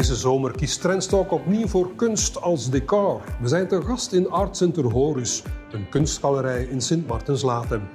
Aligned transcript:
Deze 0.00 0.16
zomer 0.16 0.50
kiest 0.50 0.80
Trendstalk 0.80 1.32
opnieuw 1.32 1.66
voor 1.66 1.94
kunst 1.94 2.40
als 2.40 2.70
decor. 2.70 3.20
We 3.40 3.48
zijn 3.48 3.68
te 3.68 3.82
gast 3.82 4.12
in 4.12 4.30
Art 4.30 4.56
Center 4.56 4.84
Horus, 4.84 5.42
een 5.72 5.88
kunstgalerij 5.88 6.64
in 6.64 6.80
Sint 6.80 7.06
Maartenslaten. 7.06 7.88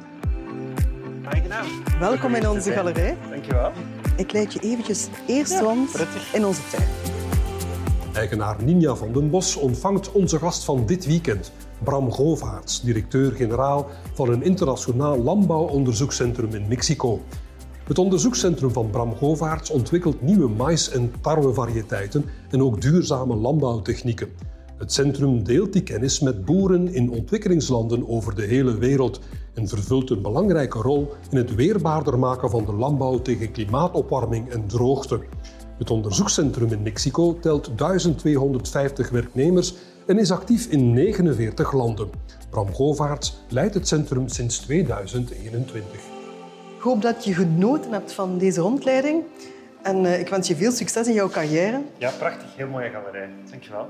Aangenaam. 1.23 1.65
Welkom 1.99 2.35
in 2.35 2.49
onze 2.49 2.71
galerij. 2.71 3.17
Dankjewel. 3.29 3.71
Ik 4.17 4.31
leid 4.31 4.53
je 4.53 4.59
eventjes 4.59 5.07
eerst 5.27 5.59
rond 5.59 5.91
prettig. 5.91 6.33
in 6.33 6.45
onze 6.45 6.61
tuin. 6.71 6.87
Eigenaar 8.13 8.63
Ninja 8.63 8.95
van 8.95 9.13
den 9.13 9.29
Bos 9.29 9.55
ontvangt 9.55 10.11
onze 10.11 10.39
gast 10.39 10.63
van 10.63 10.85
dit 10.85 11.05
weekend, 11.05 11.51
Bram 11.83 12.11
Govaerts, 12.11 12.81
directeur-generaal 12.81 13.89
van 14.13 14.29
een 14.29 14.43
internationaal 14.43 15.17
landbouwonderzoekscentrum 15.17 16.53
in 16.53 16.67
Mexico. 16.67 17.21
Het 17.85 17.99
onderzoekscentrum 17.99 18.71
van 18.71 18.89
Bram 18.89 19.15
Govaerts 19.15 19.69
ontwikkelt 19.69 20.21
nieuwe 20.21 20.49
mais- 20.49 20.89
en 20.89 21.11
tarwevariëteiten 21.21 22.25
en 22.49 22.61
ook 22.61 22.81
duurzame 22.81 23.35
landbouwtechnieken. 23.35 24.29
Het 24.77 24.93
centrum 24.93 25.43
deelt 25.43 25.73
die 25.73 25.83
kennis 25.83 26.19
met 26.19 26.45
boeren 26.45 26.93
in 26.93 27.11
ontwikkelingslanden 27.11 28.09
over 28.09 28.35
de 28.35 28.41
hele 28.41 28.77
wereld 28.77 29.19
en 29.53 29.67
vervult 29.67 30.09
een 30.09 30.21
belangrijke 30.21 30.79
rol 30.79 31.13
in 31.29 31.37
het 31.37 31.55
weerbaarder 31.55 32.19
maken 32.19 32.49
van 32.49 32.65
de 32.65 32.73
landbouw 32.73 33.21
tegen 33.21 33.51
klimaatopwarming 33.51 34.49
en 34.49 34.67
droogte. 34.67 35.19
Het 35.77 35.89
onderzoekscentrum 35.89 36.71
in 36.71 36.81
Mexico 36.81 37.39
telt 37.39 37.77
1250 37.77 39.09
werknemers 39.09 39.73
en 40.05 40.19
is 40.19 40.31
actief 40.31 40.67
in 40.67 40.93
49 40.93 41.73
landen. 41.73 42.09
Bram 42.49 42.73
Govaerts 42.73 43.37
leidt 43.49 43.73
het 43.73 43.87
centrum 43.87 44.27
sinds 44.27 44.57
2021. 44.57 46.14
Ik 46.85 46.91
hoop 46.91 47.01
dat 47.01 47.25
je 47.25 47.33
genoten 47.33 47.91
hebt 47.91 48.13
van 48.13 48.37
deze 48.37 48.61
rondleiding. 48.61 49.23
En 49.83 50.05
eh, 50.05 50.19
ik 50.19 50.27
wens 50.27 50.47
je 50.47 50.55
veel 50.55 50.71
succes 50.71 51.07
in 51.07 51.13
jouw 51.13 51.29
carrière. 51.29 51.81
Ja, 51.97 52.11
prachtig. 52.11 52.55
Heel 52.55 52.67
mooie 52.67 52.89
galerij. 52.89 53.29
Dankjewel. 53.49 53.87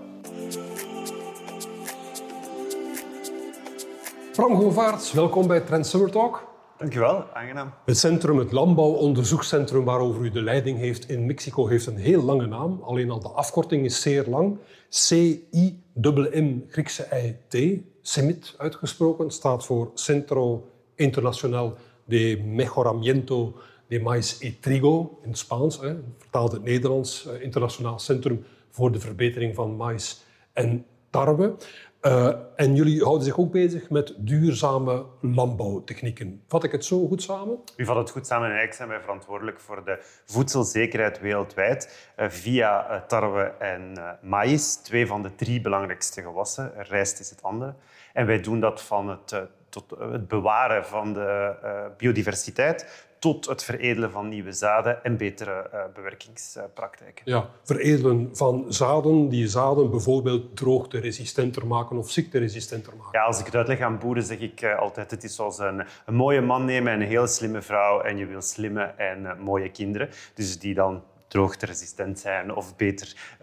Bram 4.31 4.55
Govaerts, 4.55 5.13
welkom 5.13 5.47
bij 5.47 5.59
Trend 5.59 5.87
Summer 5.87 6.11
Talk. 6.11 6.47
Dankjewel. 6.77 7.23
Aangenaam. 7.33 7.73
Het 7.85 7.97
centrum, 7.97 8.37
het 8.37 8.51
landbouwonderzoekscentrum 8.51 9.83
waarover 9.83 10.23
u 10.23 10.29
de 10.29 10.41
leiding 10.41 10.77
heeft 10.77 11.09
in 11.09 11.25
Mexico, 11.25 11.67
heeft 11.67 11.85
een 11.85 11.97
heel 11.97 12.21
lange 12.21 12.45
naam. 12.45 12.81
Alleen 12.83 13.11
al 13.11 13.19
de 13.19 13.29
afkorting 13.29 13.85
is 13.85 14.01
zeer 14.01 14.25
lang. 14.27 14.57
C-I-M, 14.89 16.63
Griekse 16.67 17.07
I-T, 17.25 17.81
CIMIT 18.01 18.55
uitgesproken, 18.57 19.31
staat 19.31 19.65
voor 19.65 19.91
Centro 19.93 20.69
Internacional 20.95 21.77
de 22.05 22.41
Mejoramiento 22.45 23.53
de 23.87 23.99
Maíz 23.99 24.41
y 24.41 24.59
Trigo 24.59 25.19
in 25.23 25.29
het 25.29 25.37
Spaans. 25.37 25.79
Vertaald 26.17 26.51
in 26.51 26.55
het 26.55 26.65
Nederlands, 26.65 27.27
eh, 27.27 27.41
Internationaal 27.41 27.99
Centrum 27.99 28.45
voor 28.69 28.91
de 28.91 28.99
Verbetering 28.99 29.55
van 29.55 29.75
Mais 29.75 30.23
en 30.53 30.85
Tarwe. 31.09 31.55
Uh, 32.01 32.33
en 32.55 32.75
jullie 32.75 33.03
houden 33.03 33.23
zich 33.23 33.37
ook 33.37 33.51
bezig 33.51 33.89
met 33.89 34.13
duurzame 34.17 35.05
landbouwtechnieken. 35.21 36.41
Vat 36.47 36.63
ik 36.63 36.71
het 36.71 36.85
zo 36.85 37.07
goed 37.07 37.21
samen? 37.21 37.59
U 37.77 37.85
vat 37.85 37.95
het 37.95 38.09
goed 38.09 38.27
samen. 38.27 38.43
En 38.43 38.55
eigenlijk 38.55 38.77
zijn 38.77 38.89
wij 38.89 39.01
verantwoordelijk 39.01 39.59
voor 39.59 39.85
de 39.85 39.99
voedselzekerheid 40.25 41.19
wereldwijd 41.19 42.11
uh, 42.19 42.29
via 42.29 43.03
tarwe 43.07 43.43
en 43.59 43.93
maïs, 44.21 44.75
twee 44.75 45.07
van 45.07 45.21
de 45.21 45.35
drie 45.35 45.61
belangrijkste 45.61 46.21
gewassen. 46.21 46.73
Rijst 46.77 47.19
is 47.19 47.29
het 47.29 47.43
andere. 47.43 47.75
En 48.13 48.25
wij 48.25 48.41
doen 48.41 48.59
dat 48.59 48.81
van 48.81 49.09
het, 49.09 49.47
tot 49.83 49.99
het 49.99 50.27
bewaren 50.27 50.85
van 50.85 51.13
de 51.13 51.53
biodiversiteit 51.97 53.05
tot 53.25 53.45
het 53.45 53.63
veredelen 53.63 54.11
van 54.11 54.29
nieuwe 54.29 54.51
zaden 54.51 55.03
en 55.03 55.17
betere 55.17 55.69
uh, 55.73 55.79
bewerkingspraktijken. 55.93 57.23
Ja, 57.25 57.49
veredelen 57.63 58.29
van 58.33 58.65
zaden, 58.67 59.29
die 59.29 59.47
zaden 59.47 59.89
bijvoorbeeld 59.89 60.57
droogteresistenter 60.57 61.67
maken 61.67 61.97
of 61.97 62.11
ziekteresistenter 62.11 62.93
maken. 62.95 63.19
Ja, 63.19 63.25
als 63.25 63.39
ik 63.39 63.45
het 63.45 63.55
uitleg 63.55 63.79
aan 63.79 63.99
boeren, 63.99 64.23
zeg 64.23 64.39
ik 64.39 64.61
uh, 64.61 64.79
altijd, 64.79 65.11
het 65.11 65.23
is 65.23 65.35
zoals 65.35 65.59
een, 65.59 65.85
een, 66.05 66.15
mooie 66.15 66.41
man 66.41 66.65
nemen 66.65 66.93
en 66.93 67.01
een 67.01 67.07
hele 67.07 67.27
slimme 67.27 67.61
vrouw 67.61 68.01
en 68.01 68.17
je 68.17 68.25
wil 68.25 68.41
slimme 68.41 68.83
en 68.83 69.21
uh, 69.21 69.35
mooie 69.35 69.71
kinderen, 69.71 70.09
dus 70.33 70.59
die 70.59 70.73
dan 70.73 71.03
droogteresistent 71.35 72.19
zijn 72.19 72.55
of 72.55 72.75
beter 72.75 73.37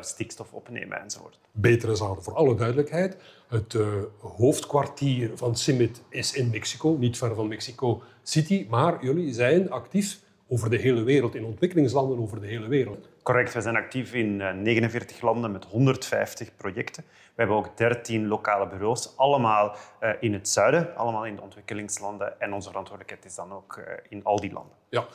stikstof 0.00 0.52
opnemen 0.52 1.00
enzovoort. 1.00 1.38
Betere 1.52 1.94
zaden, 1.94 2.22
voor 2.22 2.34
alle 2.34 2.54
duidelijkheid. 2.54 3.16
Het 3.48 3.76
hoofdkwartier 4.20 5.30
van 5.36 5.56
CIMIT 5.56 6.02
is 6.08 6.32
in 6.32 6.50
Mexico, 6.50 6.96
niet 6.98 7.18
ver 7.18 7.34
van 7.34 7.48
Mexico 7.48 8.02
City, 8.22 8.66
maar 8.68 9.04
jullie 9.04 9.32
zijn 9.32 9.70
actief 9.70 10.22
over 10.48 10.70
de 10.70 10.76
hele 10.76 11.02
wereld, 11.02 11.34
in 11.34 11.44
ontwikkelingslanden 11.44 12.18
over 12.18 12.40
de 12.40 12.46
hele 12.46 12.68
wereld. 12.68 13.08
Correct, 13.22 13.52
we 13.52 13.60
zijn 13.60 13.76
actief 13.76 14.14
in 14.14 14.36
49 14.36 15.20
landen 15.20 15.52
met 15.52 15.64
150 15.64 16.56
projecten. 16.56 17.04
We 17.08 17.40
hebben 17.40 17.56
ook 17.56 17.76
13 17.76 18.26
lokale 18.26 18.68
bureaus, 18.68 19.16
allemaal 19.16 19.76
in 20.20 20.32
het 20.32 20.48
zuiden, 20.48 20.96
allemaal 20.96 21.26
in 21.26 21.36
de 21.36 21.42
ontwikkelingslanden. 21.42 22.40
En 22.40 22.52
onze 22.52 22.68
verantwoordelijkheid 22.68 23.24
is 23.24 23.34
dan 23.34 23.52
ook 23.52 23.80
in 24.08 24.24
al 24.24 24.40
die 24.40 24.52
landen. 24.52 24.76
Ja, 24.88 25.06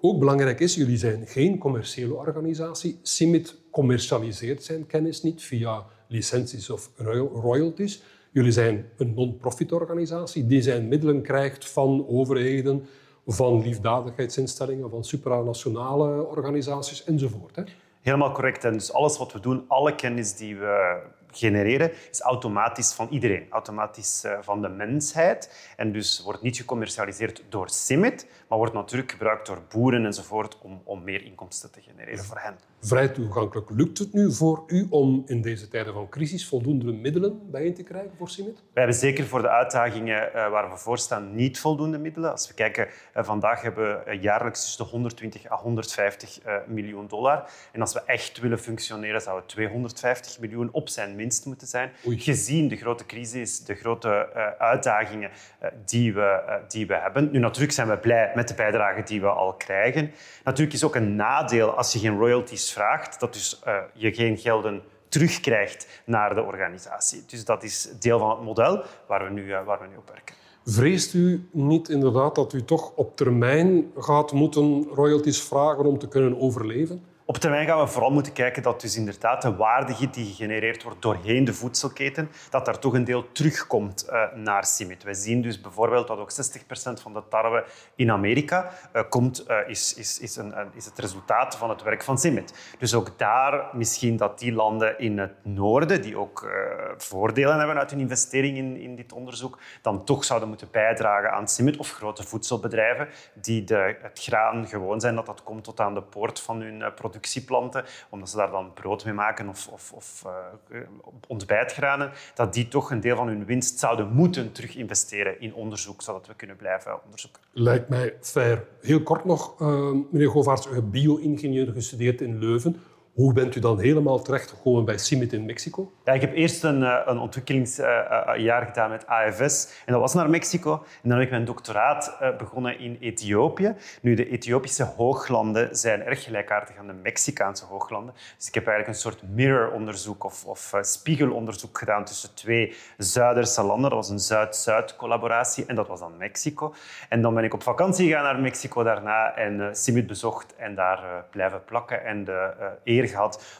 ook 0.00 0.18
belangrijk 0.18 0.60
is, 0.60 0.74
jullie 0.74 0.96
zijn 0.96 1.26
geen 1.26 1.58
commerciële 1.58 2.14
organisatie. 2.14 2.98
CIMIT 3.02 3.56
commercialiseert 3.70 4.64
zijn 4.64 4.86
kennis 4.86 5.22
niet 5.22 5.42
via 5.42 5.84
licenties 6.08 6.70
of 6.70 6.90
royalties. 7.32 8.02
Jullie 8.30 8.52
zijn 8.52 8.88
een 8.96 9.14
non-profit 9.14 9.72
organisatie 9.72 10.46
die 10.46 10.62
zijn 10.62 10.88
middelen 10.88 11.22
krijgt 11.22 11.70
van 11.70 12.06
overheden, 12.08 12.86
van 13.26 13.62
liefdadigheidsinstellingen, 13.62 14.90
van 14.90 15.04
supranationale 15.04 16.26
organisaties 16.26 17.04
enzovoort. 17.04 17.56
Hè? 17.56 17.62
Helemaal 18.00 18.32
correct. 18.32 18.64
En 18.64 18.72
dus 18.72 18.92
alles 18.92 19.18
wat 19.18 19.32
we 19.32 19.40
doen, 19.40 19.64
alle 19.68 19.94
kennis 19.94 20.36
die 20.36 20.56
we 20.56 21.02
genereren, 21.38 21.90
is 22.10 22.20
automatisch 22.20 22.92
van 22.92 23.08
iedereen. 23.10 23.46
Automatisch 23.50 24.24
van 24.40 24.62
de 24.62 24.68
mensheid. 24.68 25.72
En 25.76 25.92
dus 25.92 26.22
wordt 26.24 26.42
niet 26.42 26.56
gecommercialiseerd 26.56 27.44
door 27.48 27.70
CIMIT, 27.70 28.26
maar 28.48 28.58
wordt 28.58 28.72
natuurlijk 28.72 29.10
gebruikt 29.10 29.46
door 29.46 29.62
boeren 29.68 30.04
enzovoort 30.04 30.58
om, 30.62 30.80
om 30.84 31.04
meer 31.04 31.24
inkomsten 31.24 31.70
te 31.70 31.80
genereren 31.80 32.24
voor 32.24 32.38
hen. 32.38 32.56
Vrij 32.80 33.08
toegankelijk. 33.08 33.70
Lukt 33.70 33.98
het 33.98 34.12
nu 34.12 34.32
voor 34.32 34.62
u 34.66 34.86
om 34.90 35.22
in 35.26 35.42
deze 35.42 35.68
tijden 35.68 35.92
van 35.92 36.08
crisis 36.08 36.48
voldoende 36.48 36.92
middelen 36.92 37.50
bijeen 37.50 37.74
te 37.74 37.82
krijgen 37.82 38.10
voor 38.18 38.28
CIMIT? 38.28 38.54
Wij 38.54 38.62
hebben 38.82 38.94
zeker 38.94 39.24
voor 39.24 39.42
de 39.42 39.48
uitdagingen 39.48 40.32
waar 40.32 40.70
we 40.70 40.76
voor 40.76 40.98
staan 40.98 41.34
niet 41.34 41.58
voldoende 41.58 41.98
middelen. 41.98 42.30
Als 42.30 42.48
we 42.48 42.54
kijken, 42.54 42.88
vandaag 43.14 43.62
hebben 43.62 44.04
we 44.04 44.18
jaarlijks 44.20 44.60
tussen 44.60 44.84
de 44.84 44.90
120 44.90 45.50
à 45.50 45.56
150 45.56 46.38
miljoen 46.66 47.06
dollar. 47.06 47.50
En 47.72 47.80
als 47.80 47.92
we 47.92 48.02
echt 48.06 48.38
willen 48.38 48.58
functioneren, 48.58 49.20
zouden 49.20 49.46
we 49.46 49.52
250 49.52 50.40
miljoen 50.40 50.68
op 50.72 50.88
zijn 50.88 51.16
minst 51.16 51.27
moeten 51.44 51.66
zijn. 51.66 51.90
Oei. 52.06 52.18
Gezien 52.18 52.68
de 52.68 52.76
grote 52.76 53.06
crisis, 53.06 53.64
de 53.64 53.74
grote 53.74 54.28
uh, 54.36 54.46
uitdagingen 54.58 55.30
uh, 55.30 55.68
die, 55.84 56.14
we, 56.14 56.42
uh, 56.46 56.54
die 56.68 56.86
we 56.86 56.94
hebben. 56.94 57.30
Nu, 57.30 57.38
natuurlijk 57.38 57.72
zijn 57.72 57.88
we 57.88 57.98
blij 57.98 58.32
met 58.34 58.48
de 58.48 58.54
bijdrage 58.54 59.02
die 59.02 59.20
we 59.20 59.28
al 59.28 59.54
krijgen. 59.54 60.10
Natuurlijk 60.44 60.76
is 60.76 60.84
ook 60.84 60.94
een 60.94 61.16
nadeel 61.16 61.70
als 61.70 61.92
je 61.92 61.98
geen 61.98 62.18
royalties 62.18 62.72
vraagt, 62.72 63.20
dat 63.20 63.32
dus 63.32 63.62
je 63.92 64.14
geen 64.14 64.38
gelden 64.38 64.82
terugkrijgt 65.08 66.02
naar 66.04 66.34
de 66.34 66.42
organisatie. 66.42 67.22
Dus 67.26 67.44
dat 67.44 67.62
is 67.62 67.88
deel 68.00 68.18
van 68.18 68.30
het 68.30 68.40
model 68.40 68.84
waar 69.06 69.24
we 69.24 69.30
nu, 69.30 69.54
waar 69.64 69.80
we 69.80 69.86
nu 69.86 69.96
op 69.96 70.08
werken. 70.08 70.34
Vreest 70.64 71.14
u 71.14 71.48
niet 71.52 71.88
inderdaad 71.88 72.34
dat 72.34 72.52
u 72.52 72.64
toch 72.64 72.92
op 72.94 73.16
termijn 73.16 73.92
gaat 73.96 74.32
moeten 74.32 74.84
royalties 74.84 75.42
vragen 75.42 75.84
om 75.84 75.98
te 75.98 76.08
kunnen 76.08 76.40
overleven? 76.40 77.02
Op 77.28 77.36
termijn 77.36 77.66
gaan 77.66 77.80
we 77.80 77.86
vooral 77.86 78.10
moeten 78.10 78.32
kijken 78.32 78.62
dat 78.62 78.80
dus 78.80 78.96
inderdaad 78.96 79.42
de 79.42 79.56
waarde 79.56 79.94
die 80.10 80.26
gegenereerd 80.26 80.82
wordt 80.82 81.02
doorheen 81.02 81.44
de 81.44 81.54
voedselketen, 81.54 82.30
dat 82.50 82.64
daar 82.64 82.78
toch 82.78 82.94
een 82.94 83.04
deel 83.04 83.32
terugkomt 83.32 84.08
uh, 84.10 84.32
naar 84.34 84.66
CIMIT. 84.66 85.02
We 85.02 85.14
zien 85.14 85.42
dus 85.42 85.60
bijvoorbeeld 85.60 86.06
dat 86.06 86.18
ook 86.18 86.32
60% 86.32 87.02
van 87.02 87.12
de 87.12 87.22
tarwe 87.28 87.64
in 87.94 88.10
Amerika 88.10 88.70
uh, 88.92 89.02
komt, 89.08 89.44
uh, 89.48 89.56
is, 89.66 89.94
is, 89.94 90.18
is, 90.18 90.36
een, 90.36 90.54
is 90.74 90.84
het 90.84 90.98
resultaat 90.98 91.56
van 91.56 91.70
het 91.70 91.82
werk 91.82 92.02
van 92.02 92.18
CIMIT. 92.18 92.76
Dus 92.78 92.94
ook 92.94 93.18
daar 93.18 93.68
misschien 93.72 94.16
dat 94.16 94.38
die 94.38 94.52
landen 94.52 94.98
in 94.98 95.18
het 95.18 95.32
noorden, 95.42 96.02
die 96.02 96.16
ook 96.16 96.50
voordelen 96.96 97.58
hebben 97.58 97.78
uit 97.78 97.90
hun 97.90 98.00
investering 98.00 98.56
in, 98.56 98.76
in 98.76 98.96
dit 98.96 99.12
onderzoek, 99.12 99.58
dan 99.82 100.04
toch 100.04 100.24
zouden 100.24 100.48
moeten 100.48 100.68
bijdragen 100.70 101.32
aan 101.32 101.48
CIMIT 101.48 101.76
of 101.76 101.90
grote 101.92 102.22
voedselbedrijven 102.22 103.08
die 103.34 103.64
de, 103.64 103.96
het 104.02 104.18
graan 104.22 104.66
gewoon 104.66 105.00
zijn 105.00 105.14
dat 105.14 105.26
dat 105.26 105.42
komt 105.42 105.64
tot 105.64 105.80
aan 105.80 105.94
de 105.94 106.02
poort 106.02 106.40
van 106.40 106.60
hun 106.60 106.78
productie 106.78 107.16
productieplanten, 107.18 107.84
omdat 108.08 108.30
ze 108.30 108.36
daar 108.36 108.50
dan 108.50 108.72
brood 108.72 109.04
mee 109.04 109.14
maken 109.14 109.48
of, 109.48 109.68
of, 109.68 109.92
of 109.92 110.24
uh, 110.72 110.80
ontbijtgranen, 111.26 112.12
dat 112.34 112.52
die 112.52 112.68
toch 112.68 112.90
een 112.90 113.00
deel 113.00 113.16
van 113.16 113.28
hun 113.28 113.44
winst 113.44 113.78
zouden 113.78 114.12
moeten 114.12 114.52
terug 114.52 114.76
investeren 114.76 115.40
in 115.40 115.54
onderzoek, 115.54 116.02
zodat 116.02 116.26
we 116.26 116.34
kunnen 116.34 116.56
blijven 116.56 117.04
onderzoeken. 117.04 117.42
Lijkt 117.52 117.88
mij 117.88 118.16
fair. 118.20 118.64
Heel 118.80 119.02
kort 119.02 119.24
nog, 119.24 119.60
uh, 119.60 119.90
meneer 120.10 120.28
Govaerts, 120.28 120.66
u 120.66 120.74
hebt 120.74 120.90
bio-ingenieur 120.90 121.72
gestudeerd 121.72 122.20
in 122.20 122.38
Leuven. 122.38 122.80
Hoe 123.18 123.32
bent 123.32 123.56
u 123.56 123.60
dan 123.60 123.80
helemaal 123.80 124.22
terechtgekomen 124.22 124.84
bij 124.84 124.98
CIMIT 124.98 125.32
in 125.32 125.44
Mexico? 125.44 125.92
Ja, 126.04 126.12
ik 126.12 126.20
heb 126.20 126.34
eerst 126.34 126.64
een, 126.64 126.82
eh, 126.82 127.00
een 127.04 127.18
ontwikkelingsjaar 127.18 128.66
gedaan 128.66 128.90
met 128.90 129.06
AFS. 129.06 129.82
En 129.86 129.92
dat 129.92 130.00
was 130.00 130.14
naar 130.14 130.30
Mexico. 130.30 130.72
En 130.72 131.08
dan 131.08 131.12
heb 131.18 131.26
ik 131.26 131.30
mijn 131.30 131.44
doctoraat 131.44 132.16
eh, 132.20 132.36
begonnen 132.36 132.78
in 132.78 132.96
Ethiopië. 133.00 133.74
Nu, 134.02 134.14
de 134.14 134.28
Ethiopische 134.28 134.84
hooglanden 134.84 135.76
zijn 135.76 136.02
erg 136.02 136.24
gelijkaardig 136.24 136.76
aan 136.76 136.86
de 136.86 136.92
Mexicaanse 136.92 137.64
hooglanden. 137.64 138.14
Dus 138.36 138.48
ik 138.48 138.54
heb 138.54 138.66
eigenlijk 138.66 138.96
een 138.96 139.10
soort 139.10 139.22
mirror-onderzoek 139.34 140.24
of, 140.24 140.44
of 140.44 140.72
spiegelonderzoek 140.80 141.78
gedaan 141.78 142.04
tussen 142.04 142.34
twee 142.34 142.76
Zuiderse 142.96 143.62
landen. 143.62 143.90
Dat 143.90 143.98
was 143.98 144.08
een 144.08 144.18
Zuid-Zuid-collaboratie 144.18 145.66
en 145.66 145.74
dat 145.74 145.88
was 145.88 146.00
dan 146.00 146.16
Mexico. 146.16 146.74
En 147.08 147.22
dan 147.22 147.34
ben 147.34 147.44
ik 147.44 147.54
op 147.54 147.62
vakantie 147.62 148.06
gegaan 148.06 148.24
naar 148.24 148.40
Mexico 148.40 148.82
daarna 148.82 149.36
en 149.36 149.76
CIMIT 149.76 150.06
bezocht 150.06 150.56
en 150.56 150.74
daar 150.74 151.24
blijven 151.30 151.64
plakken 151.64 152.04
en 152.04 152.24
de 152.24 152.52
eer 152.84 153.06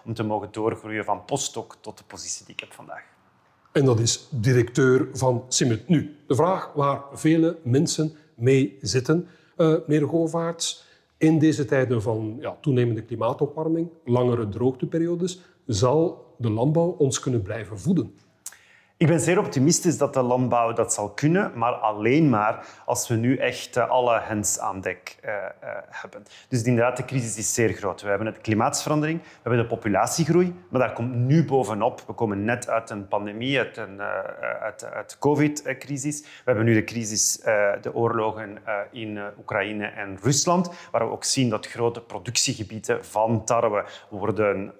om 0.04 0.14
te 0.14 0.22
mogen 0.22 0.48
doorgroeien 0.50 1.04
van 1.04 1.24
postdoc 1.24 1.76
tot 1.80 1.98
de 1.98 2.04
positie 2.06 2.44
die 2.44 2.54
ik 2.54 2.60
heb 2.60 2.72
vandaag. 2.72 3.02
En 3.72 3.84
dat 3.84 3.98
is 3.98 4.28
directeur 4.30 5.08
van 5.12 5.44
CIMIT. 5.48 5.88
Nu, 5.88 6.16
de 6.26 6.34
vraag 6.34 6.72
waar 6.74 7.02
vele 7.12 7.58
mensen 7.62 8.12
mee 8.34 8.78
zitten, 8.80 9.28
uh, 9.56 9.74
meneer 9.86 10.08
Govaerts, 10.08 10.84
in 11.18 11.38
deze 11.38 11.64
tijden 11.64 12.02
van 12.02 12.36
ja, 12.40 12.56
toenemende 12.60 13.02
klimaatopwarming, 13.02 13.88
langere 14.04 14.48
droogteperiodes, 14.48 15.40
zal 15.66 16.26
de 16.38 16.50
landbouw 16.50 16.88
ons 16.98 17.20
kunnen 17.20 17.42
blijven 17.42 17.78
voeden? 17.78 18.14
Ik 18.98 19.06
ben 19.06 19.20
zeer 19.20 19.38
optimistisch 19.38 19.98
dat 19.98 20.14
de 20.14 20.22
landbouw 20.22 20.72
dat 20.72 20.94
zal 20.94 21.10
kunnen, 21.10 21.52
maar 21.54 21.72
alleen 21.72 22.28
maar 22.28 22.66
als 22.84 23.08
we 23.08 23.14
nu 23.14 23.36
echt 23.36 23.76
eh, 23.76 23.88
alle 23.88 24.20
hens 24.20 24.58
aan 24.58 24.80
dek 24.80 25.18
uh, 25.24 25.30
uh, 25.30 25.68
hebben. 25.88 26.22
Dus 26.48 26.62
inderdaad, 26.62 26.96
de 26.96 27.04
crisis 27.04 27.36
is 27.36 27.54
zeer 27.54 27.72
groot. 27.72 28.02
We 28.02 28.08
hebben 28.08 28.32
de 28.32 28.40
klimaatsverandering, 28.40 29.20
we 29.22 29.28
hebben 29.42 29.60
de 29.60 29.66
populatiegroei, 29.66 30.54
maar 30.70 30.80
daar 30.80 30.92
komt 30.92 31.14
nu 31.14 31.44
bovenop. 31.44 32.02
We 32.06 32.12
komen 32.12 32.44
net 32.44 32.68
uit 32.68 32.90
een 32.90 33.08
pandemie, 33.08 33.58
uit, 33.58 33.76
een, 33.76 34.00
uit, 34.60 34.84
uit 34.84 35.10
de 35.10 35.18
covid-crisis. 35.18 36.20
We 36.20 36.28
hebben 36.44 36.64
nu 36.64 36.74
de 36.74 36.84
crisis, 36.84 37.40
de 37.80 37.90
oorlogen 37.94 38.58
in 38.90 39.20
Oekraïne 39.38 39.86
en 39.86 40.18
Rusland, 40.22 40.70
waar 40.90 41.06
we 41.06 41.12
ook 41.12 41.24
zien 41.24 41.48
dat 41.48 41.66
grote 41.66 42.00
productiegebieden 42.00 43.04
van 43.04 43.44
tarwe 43.44 43.84
worden 44.08 44.72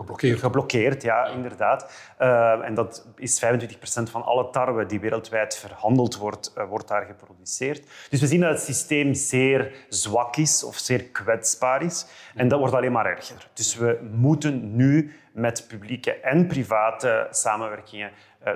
Geblokkeerd. 0.00 0.38
Geblokkeerd, 0.38 1.02
ja, 1.02 1.26
inderdaad. 1.26 1.92
Uh, 2.20 2.64
en 2.64 2.74
dat 2.74 3.06
is 3.16 3.44
25% 3.44 4.10
van 4.10 4.24
alle 4.24 4.50
tarwe 4.50 4.86
die 4.86 5.00
wereldwijd 5.00 5.56
verhandeld 5.56 6.16
wordt, 6.16 6.52
uh, 6.58 6.64
wordt 6.68 6.88
daar 6.88 7.04
geproduceerd. 7.04 7.82
Dus 8.10 8.20
we 8.20 8.26
zien 8.26 8.40
dat 8.40 8.50
het 8.50 8.60
systeem 8.60 9.14
zeer 9.14 9.72
zwak 9.88 10.36
is 10.36 10.64
of 10.64 10.76
zeer 10.76 11.04
kwetsbaar 11.04 11.82
is. 11.82 12.06
En 12.34 12.48
dat 12.48 12.58
wordt 12.58 12.74
alleen 12.74 12.92
maar 12.92 13.06
erger. 13.06 13.48
Dus 13.54 13.76
we 13.76 13.98
moeten 14.12 14.76
nu 14.76 15.12
met 15.32 15.64
publieke 15.68 16.12
en 16.12 16.46
private 16.46 17.26
samenwerkingen 17.30 18.08
eh, 18.10 18.14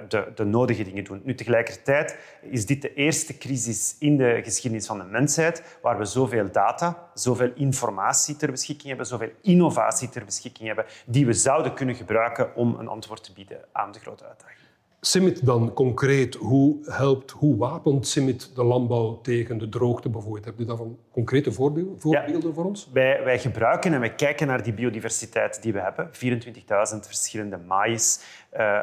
de, 0.08 0.32
de, 0.34 0.44
nodige 0.44 0.84
dingen 0.84 1.04
doen. 1.04 1.20
Nu, 1.24 1.34
tegelijkertijd 1.34 2.18
is 2.40 2.66
dit 2.66 2.82
de 2.82 2.94
eerste 2.94 3.38
crisis 3.38 3.96
in 3.98 4.16
de 4.16 4.40
geschiedenis 4.42 4.86
van 4.86 4.98
de 4.98 5.04
mensheid 5.04 5.78
waar 5.82 5.98
we 5.98 6.04
zoveel 6.04 6.50
data, 6.50 7.10
zoveel 7.14 7.52
informatie 7.54 8.36
ter 8.36 8.50
beschikking 8.50 8.88
hebben, 8.88 9.06
zoveel 9.06 9.30
innovatie 9.42 10.08
ter 10.08 10.24
beschikking 10.24 10.66
hebben, 10.66 10.84
die 11.06 11.26
we 11.26 11.32
zouden 11.32 11.74
kunnen 11.74 11.94
gebruiken 11.94 12.54
om 12.56 12.74
een 12.78 12.88
antwoord 12.88 13.24
te 13.24 13.32
bieden 13.32 13.58
aan 13.72 13.92
de 13.92 13.98
grote 13.98 14.24
uitdaging. 14.24 14.63
CIMIT 15.06 15.46
dan 15.46 15.72
concreet, 15.72 16.34
hoe 16.34 16.76
helpt, 16.82 17.30
hoe 17.30 17.56
wapent 17.56 18.06
CIMIT 18.06 18.50
de 18.54 18.64
landbouw 18.64 19.20
tegen 19.20 19.58
de 19.58 19.68
droogte 19.68 20.08
bijvoorbeeld? 20.08 20.44
Heb 20.44 20.58
je 20.58 20.64
daarvan 20.64 20.98
concrete 21.12 21.52
voorbeelden, 21.52 22.00
voorbeelden 22.00 22.54
voor 22.54 22.64
ons? 22.64 22.90
Wij, 22.92 23.24
wij 23.24 23.38
gebruiken 23.38 23.92
en 23.92 24.00
wij 24.00 24.14
kijken 24.14 24.46
naar 24.46 24.62
die 24.62 24.72
biodiversiteit 24.72 25.62
die 25.62 25.72
we 25.72 25.80
hebben. 25.80 26.10
24.000 26.12 26.98
verschillende 27.00 27.56
maïs, 27.56 28.20
uh, 28.56 28.78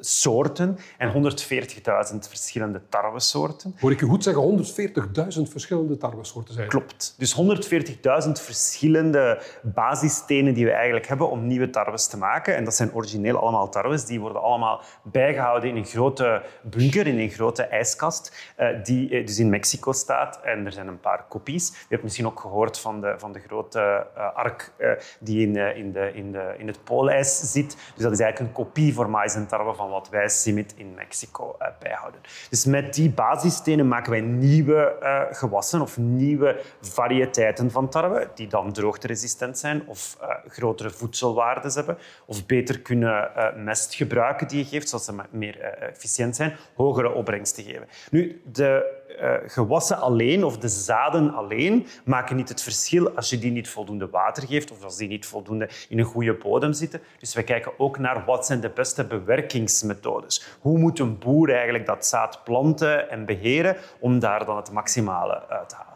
soorten 0.00 0.78
en 0.98 1.32
140.000 2.12 2.18
verschillende 2.28 2.82
tarwesoorten. 2.88 3.74
Hoor 3.80 3.90
ik 3.90 4.00
u 4.00 4.06
goed 4.06 4.22
zeggen, 4.22 4.64
140.000 5.38 5.50
verschillende 5.50 5.96
tarwesoorten 5.96 6.54
zijn? 6.54 6.68
Klopt. 6.68 7.14
Dus 7.18 7.36
140.000 8.26 8.30
verschillende 8.32 9.42
basisstenen 9.62 10.54
die 10.54 10.64
we 10.64 10.70
eigenlijk 10.70 11.06
hebben 11.06 11.30
om 11.30 11.46
nieuwe 11.46 11.70
tarwes 11.70 12.06
te 12.06 12.16
maken. 12.16 12.56
En 12.56 12.64
dat 12.64 12.74
zijn 12.74 12.94
origineel 12.94 13.38
allemaal 13.38 13.68
tarwes. 13.68 14.04
Die 14.04 14.20
worden 14.20 14.42
allemaal 14.42 14.82
bijgehouden 15.10 15.68
in 15.70 15.76
een 15.76 15.86
grote 15.86 16.42
bunker, 16.62 17.06
in 17.06 17.18
een 17.18 17.30
grote 17.30 17.62
ijskast, 17.62 18.52
eh, 18.56 18.68
die 18.82 19.10
eh, 19.10 19.26
dus 19.26 19.38
in 19.38 19.50
Mexico 19.50 19.92
staat. 19.92 20.40
En 20.42 20.66
er 20.66 20.72
zijn 20.72 20.86
een 20.86 21.00
paar 21.00 21.24
kopies. 21.28 21.68
Je 21.68 21.86
hebt 21.88 22.02
misschien 22.02 22.26
ook 22.26 22.40
gehoord 22.40 22.78
van 22.78 23.00
de, 23.00 23.14
van 23.16 23.32
de 23.32 23.40
grote 23.40 24.06
uh, 24.16 24.34
ark 24.34 24.72
die 25.20 25.46
in, 25.46 25.56
in, 25.76 25.92
de, 25.92 26.10
in, 26.14 26.32
de, 26.32 26.54
in 26.58 26.66
het 26.66 26.84
poolijs 26.84 27.52
zit. 27.52 27.76
Dus 27.94 28.02
dat 28.02 28.12
is 28.12 28.20
eigenlijk 28.20 28.38
een 28.38 28.64
kopie 28.64 28.94
voor 28.94 29.10
mais 29.10 29.34
en 29.34 29.46
tarwe 29.46 29.74
van 29.74 29.90
wat 29.90 30.08
wij 30.08 30.28
CIMIT 30.28 30.74
in 30.76 30.94
Mexico 30.94 31.56
bijhouden. 31.78 32.20
Dus 32.50 32.64
met 32.64 32.94
die 32.94 33.10
basisstenen 33.10 33.88
maken 33.88 34.10
wij 34.10 34.20
nieuwe 34.20 34.96
gewassen 35.30 35.80
of 35.80 35.98
nieuwe 35.98 36.60
variëteiten 36.80 37.70
van 37.70 37.88
tarwe 37.88 38.28
die 38.34 38.46
dan 38.46 38.72
droogteresistent 38.72 39.58
zijn 39.58 39.82
of 39.86 40.16
grotere 40.46 40.90
voedselwaardes 40.90 41.74
hebben 41.74 41.98
of 42.26 42.46
beter 42.46 42.80
kunnen 42.80 43.30
mest 43.56 43.94
gebruiken 43.94 44.48
die 44.48 44.58
je 44.58 44.64
geeft, 44.64 44.88
zodat 45.00 45.26
ze 45.30 45.36
meer 45.36 45.60
efficiënt 45.60 46.36
zijn, 46.36 46.56
hogere 46.74 47.12
opbrengsten 47.12 47.64
geven. 47.64 47.86
Nu, 48.10 48.42
de 48.52 48.98
uh, 49.20 49.34
gewassen 49.46 49.98
alleen 49.98 50.44
of 50.44 50.58
de 50.58 50.68
zaden 50.68 51.34
alleen 51.34 51.86
maken 52.04 52.36
niet 52.36 52.48
het 52.48 52.62
verschil 52.62 53.10
als 53.10 53.30
je 53.30 53.38
die 53.38 53.50
niet 53.50 53.68
voldoende 53.68 54.08
water 54.08 54.46
geeft 54.46 54.70
of 54.70 54.84
als 54.84 54.96
die 54.96 55.08
niet 55.08 55.26
voldoende 55.26 55.68
in 55.88 55.98
een 55.98 56.04
goede 56.04 56.34
bodem 56.34 56.72
zitten. 56.72 57.00
Dus 57.18 57.34
we 57.34 57.42
kijken 57.42 57.72
ook 57.78 57.98
naar 57.98 58.24
wat 58.24 58.46
zijn 58.46 58.60
de 58.60 58.70
beste 58.70 59.04
bewerkingsmethodes. 59.04 60.56
Hoe 60.60 60.78
moet 60.78 60.98
een 60.98 61.18
boer 61.18 61.52
eigenlijk 61.52 61.86
dat 61.86 62.06
zaad 62.06 62.44
planten 62.44 63.10
en 63.10 63.24
beheren 63.24 63.76
om 63.98 64.18
daar 64.18 64.44
dan 64.44 64.56
het 64.56 64.72
maximale 64.72 65.48
uit 65.48 65.68
te 65.68 65.74
halen? 65.74 65.89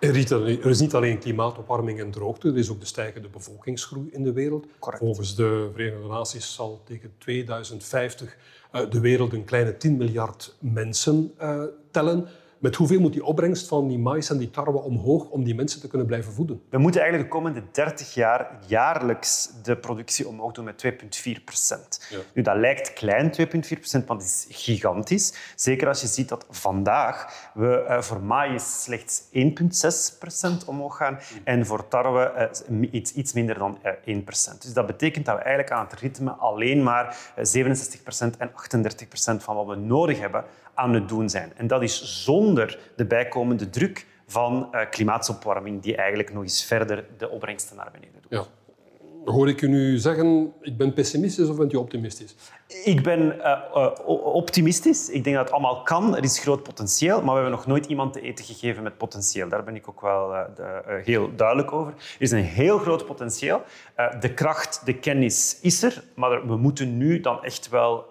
Er 0.00 0.66
is 0.66 0.80
niet 0.80 0.94
alleen 0.94 1.18
klimaatopwarming 1.18 2.00
en 2.00 2.10
droogte, 2.10 2.48
er 2.48 2.58
is 2.58 2.70
ook 2.70 2.80
de 2.80 2.86
stijgende 2.86 3.28
bevolkingsgroei 3.28 4.08
in 4.10 4.22
de 4.22 4.32
wereld. 4.32 4.66
Correct. 4.78 5.02
Volgens 5.02 5.34
de 5.34 5.70
Verenigde 5.72 6.06
Naties 6.06 6.54
zal 6.54 6.80
tegen 6.84 7.12
2050 7.18 8.36
uh, 8.72 8.90
de 8.90 9.00
wereld 9.00 9.32
een 9.32 9.44
kleine 9.44 9.76
10 9.76 9.96
miljard 9.96 10.56
mensen 10.58 11.34
uh, 11.42 11.62
tellen. 11.90 12.28
Met 12.60 12.76
hoeveel 12.76 13.00
moet 13.00 13.12
die 13.12 13.24
opbrengst 13.24 13.68
van 13.68 13.88
die 13.88 13.98
mais 13.98 14.30
en 14.30 14.38
die 14.38 14.50
tarwe 14.50 14.78
omhoog 14.78 15.28
om 15.28 15.44
die 15.44 15.54
mensen 15.54 15.80
te 15.80 15.88
kunnen 15.88 16.06
blijven 16.06 16.32
voeden? 16.32 16.62
We 16.70 16.78
moeten 16.78 17.00
eigenlijk 17.00 17.30
de 17.30 17.36
komende 17.36 17.62
30 17.72 18.14
jaar 18.14 18.58
jaarlijks 18.66 19.50
de 19.62 19.76
productie 19.76 20.28
omhoog 20.28 20.52
doen 20.52 20.64
met 20.64 20.84
2,4 20.86 21.44
procent. 21.44 22.06
Ja. 22.10 22.18
Nu, 22.34 22.42
dat 22.42 22.56
lijkt 22.56 22.92
klein, 22.92 23.32
2,4 23.40 23.46
procent, 23.50 24.06
maar 24.06 24.16
dat 24.16 24.26
is 24.26 24.46
gigantisch. 24.48 25.34
Zeker 25.56 25.88
als 25.88 26.00
je 26.00 26.06
ziet 26.06 26.28
dat 26.28 26.46
vandaag 26.50 27.48
we 27.54 27.86
uh, 27.88 28.00
voor 28.00 28.20
mais 28.22 28.82
slechts 28.82 29.22
1,6 29.22 30.18
procent 30.18 30.64
omhoog 30.64 30.96
gaan 30.96 31.18
en 31.44 31.66
voor 31.66 31.88
tarwe 31.88 32.52
uh, 32.70 32.92
iets, 32.92 33.12
iets 33.12 33.32
minder 33.32 33.58
dan 33.58 33.78
uh, 33.84 33.92
1 34.04 34.24
procent. 34.24 34.62
Dus 34.62 34.72
dat 34.72 34.86
betekent 34.86 35.26
dat 35.26 35.36
we 35.36 35.42
eigenlijk 35.42 35.72
aan 35.72 35.86
het 35.90 36.00
ritme 36.00 36.30
alleen 36.30 36.82
maar 36.82 37.32
67 37.42 38.02
procent 38.02 38.36
en 38.36 38.50
38 38.54 39.08
procent 39.08 39.42
van 39.42 39.56
wat 39.56 39.66
we 39.66 39.74
nodig 39.76 40.18
hebben 40.18 40.44
aan 40.80 40.94
het 40.94 41.08
doen 41.08 41.28
zijn. 41.28 41.52
En 41.56 41.66
dat 41.66 41.82
is 41.82 42.24
zonder 42.24 42.78
de 42.96 43.06
bijkomende 43.06 43.70
druk 43.70 44.06
van 44.26 44.68
uh, 44.72 44.80
klimaatopwarming, 44.90 45.82
die 45.82 45.96
eigenlijk 45.96 46.32
nog 46.32 46.42
eens 46.42 46.64
verder 46.64 47.04
de 47.18 47.28
opbrengsten 47.28 47.76
naar 47.76 47.90
beneden 47.92 48.20
doet. 48.22 48.30
Ja. 48.30 48.44
Hoor 49.24 49.48
ik 49.48 49.60
u 49.60 49.68
nu 49.68 49.98
zeggen, 49.98 50.52
ik 50.60 50.76
ben 50.76 50.92
pessimistisch 50.92 51.48
of 51.48 51.56
bent 51.56 51.72
u 51.72 51.76
optimistisch? 51.76 52.34
Ik 52.84 53.02
ben 53.02 53.20
uh, 53.20 53.58
uh, 53.74 53.90
optimistisch. 54.34 55.08
Ik 55.08 55.24
denk 55.24 55.36
dat 55.36 55.44
het 55.44 55.54
allemaal 55.54 55.82
kan. 55.82 56.16
Er 56.16 56.22
is 56.22 56.38
groot 56.38 56.62
potentieel, 56.62 57.16
maar 57.16 57.34
we 57.34 57.40
hebben 57.40 57.50
nog 57.50 57.66
nooit 57.66 57.86
iemand 57.86 58.12
te 58.12 58.20
eten 58.20 58.44
gegeven 58.44 58.82
met 58.82 58.96
potentieel. 58.96 59.48
Daar 59.48 59.64
ben 59.64 59.74
ik 59.74 59.88
ook 59.88 60.00
wel 60.00 60.28
de, 60.54 61.00
heel 61.04 61.30
duidelijk 61.36 61.72
over. 61.72 61.92
Er 61.92 62.16
is 62.18 62.30
een 62.30 62.44
heel 62.44 62.78
groot 62.78 63.06
potentieel. 63.06 63.62
de 64.20 64.34
kracht, 64.34 64.82
de 64.84 64.98
kennis 64.98 65.58
is 65.60 65.82
er, 65.82 66.02
maar 66.14 66.46
we 66.46 66.56
moeten 66.56 66.96
nu 66.96 67.20
dan 67.20 67.44
echt 67.44 67.68
wel 67.68 68.06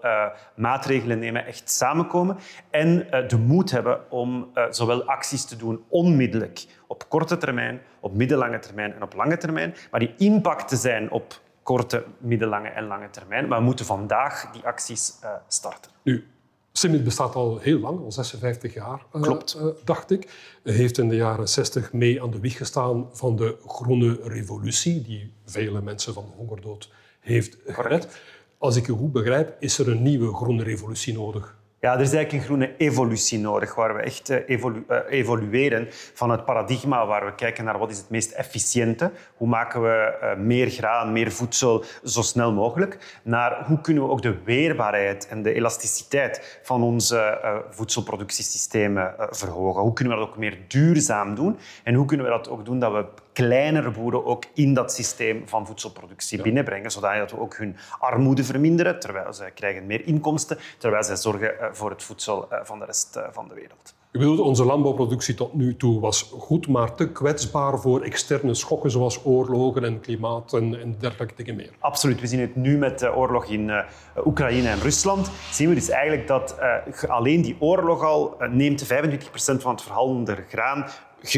maatregelen 0.56 1.20
nemen, 1.20 1.46
echt 1.46 1.70
samenkomen 1.70 2.38
en 2.70 3.08
de 3.28 3.38
moed 3.38 3.72
hebben 3.72 4.12
om 4.12 4.50
zowel 4.70 5.04
acties 5.04 5.46
te 5.46 5.56
doen 5.56 5.84
onmiddellijk 5.88 6.66
op 6.90 7.10
korte 7.10 7.38
termijn, 7.38 7.82
op 8.00 8.14
middellange 8.14 8.60
termijn 8.60 8.94
en 8.94 9.02
op 9.02 9.14
lange 9.14 9.38
termijn, 9.38 9.76
maar 9.92 10.00
die 10.00 10.14
impact 10.18 10.68
te 10.68 10.76
zijn 10.76 11.12
op 11.12 11.42
korte, 11.64 12.04
middellange 12.18 12.68
en 12.68 12.88
lange 12.88 13.10
termijn. 13.10 13.48
Maar 13.48 13.60
we 13.60 13.66
moeten 13.66 13.86
vandaag 13.86 14.52
die 14.52 14.66
acties 14.66 15.14
uh, 15.24 15.30
starten. 15.48 15.92
Nu, 16.04 16.28
CIMIT 16.72 17.04
bestaat 17.04 17.36
al 17.36 17.58
heel 17.58 17.80
lang, 17.80 18.00
al 18.04 18.12
56 18.12 18.74
jaar, 18.74 19.06
uh, 19.16 19.22
Klopt. 19.22 19.58
Uh, 19.58 19.66
dacht 19.84 20.12
ik. 20.12 20.30
Heeft 20.64 20.98
in 20.98 21.10
de 21.10 21.16
jaren 21.16 21.50
60 21.50 21.94
mee 21.94 22.22
aan 22.22 22.32
de 22.32 22.40
wieg 22.40 22.58
gestaan 22.58 23.08
van 23.12 23.36
de 23.36 23.58
groene 23.68 24.20
revolutie, 24.24 25.02
die 25.02 25.34
vele 25.46 25.82
mensen 25.82 26.14
van 26.14 26.26
de 26.26 26.32
hongerdood 26.38 26.92
heeft 27.20 27.58
gered. 27.66 28.22
Als 28.58 28.76
ik 28.76 28.88
u 28.88 28.94
goed 28.94 29.12
begrijp, 29.12 29.56
is 29.60 29.78
er 29.78 29.90
een 29.90 30.02
nieuwe 30.02 30.34
groene 30.34 30.64
revolutie 30.64 31.14
nodig 31.14 31.59
Ja, 31.82 31.94
er 31.94 32.02
is 32.02 32.14
eigenlijk 32.14 32.32
een 32.32 32.50
groene 32.50 32.78
evolutie 32.78 33.40
nodig, 33.40 33.76
waar 33.76 33.96
we 33.96 34.02
echt 34.02 34.30
eh, 34.30 34.60
uh, 34.60 34.76
evolueren 35.10 35.88
van 36.14 36.30
het 36.30 36.46
paradigma 36.46 37.06
waar 37.06 37.26
we 37.26 37.36
kijken 37.36 37.64
naar 37.64 37.78
wat 37.78 37.92
is 37.92 37.98
het 37.98 38.10
meest 38.10 38.32
efficiënte, 38.32 39.12
hoe 39.36 39.48
maken 39.48 39.82
we 39.82 40.18
uh, 40.22 40.46
meer 40.46 40.70
graan, 40.70 41.12
meer 41.12 41.32
voedsel 41.32 41.84
zo 42.04 42.22
snel 42.22 42.54
mogelijk, 42.54 43.20
naar 43.24 43.66
hoe 43.66 43.82
kunnen 43.82 44.04
we 44.04 44.10
ook 44.10 44.22
de 44.22 44.36
weerbaarheid 44.44 45.28
en 45.28 45.42
de 45.42 45.54
elasticiteit 45.54 46.60
van 46.64 46.84
onze 46.84 47.40
voedselproductiesystemen 47.70 49.16
verhogen. 49.30 49.82
Hoe 49.82 49.94
kunnen 49.94 50.14
we 50.14 50.20
dat 50.20 50.30
ook 50.30 50.38
meer 50.38 50.58
duurzaam 50.68 51.36
doen 51.36 51.58
en 51.84 51.94
hoe 51.94 52.06
kunnen 52.06 52.26
we 52.26 52.32
dat 52.32 52.50
ook 52.50 52.66
doen 52.66 52.80
dat 52.80 52.92
we 52.92 53.06
kleinere 53.34 53.92
boeren 53.92 54.26
ook 54.26 54.44
in 54.54 54.74
dat 54.74 54.94
systeem 54.94 55.48
van 55.48 55.66
voedselproductie 55.66 56.42
binnenbrengen, 56.42 56.92
zodat 56.92 57.32
we 57.32 57.40
ook 57.40 57.56
hun 57.56 57.76
armoede 58.00 58.44
verminderen, 58.44 59.00
terwijl 59.00 59.34
zij 59.34 59.52
krijgen 59.52 59.86
meer 59.86 60.06
inkomsten, 60.06 60.58
terwijl 60.78 61.04
zij 61.04 61.16
zorgen 61.16 61.60
eh, 61.60 61.68
voor 61.72 61.90
het 61.90 62.04
voedsel 62.04 62.52
eh, 62.52 62.60
van 62.64 62.80
de 62.80 62.86
rest 62.86 63.16
eh, 63.16 63.24
van 63.32 63.48
de 63.48 63.54
wereld. 63.54 63.98
U 64.12 64.20
bedoelt, 64.20 64.40
onze 64.40 64.66
landbouwproductie 64.66 65.34
tot 65.34 65.54
nu 65.54 65.76
toe 65.76 66.00
was 66.00 66.22
goed, 66.22 66.68
maar 66.68 66.96
te 66.96 67.12
kwetsbaar 67.12 67.80
voor 67.80 68.02
externe 68.02 68.54
schokken 68.54 68.92
zoals 68.92 69.26
oorlogen 69.26 69.84
en 69.84 70.00
klimaat 70.00 70.54
en, 70.54 70.80
en 70.80 70.96
dergelijke 71.00 71.36
dingen 71.36 71.56
meer. 71.56 71.72
Absoluut. 71.80 72.22
We 72.22 72.28
zien 72.28 72.40
het 72.40 72.56
nu 72.56 72.78
met 72.78 73.00
de 73.00 73.16
oorlog 73.16 73.46
in 73.46 73.68
uh, 73.68 73.80
Oekraïne 74.26 74.70
en 74.70 74.80
Rusland. 74.80 75.32
Zien 75.52 75.70
we 75.70 75.76
dus 75.76 75.90
eigenlijk 75.90 76.28
dat 76.28 76.58
uh, 76.60 77.10
alleen 77.10 77.42
die 77.42 77.56
oorlog 77.60 78.04
al 78.04 78.36
uh, 78.42 78.50
neemt 78.50 78.86
25% 78.86 78.88
van 79.36 79.72
het 79.72 79.82
verhandelde 79.82 80.36
graan 80.50 80.86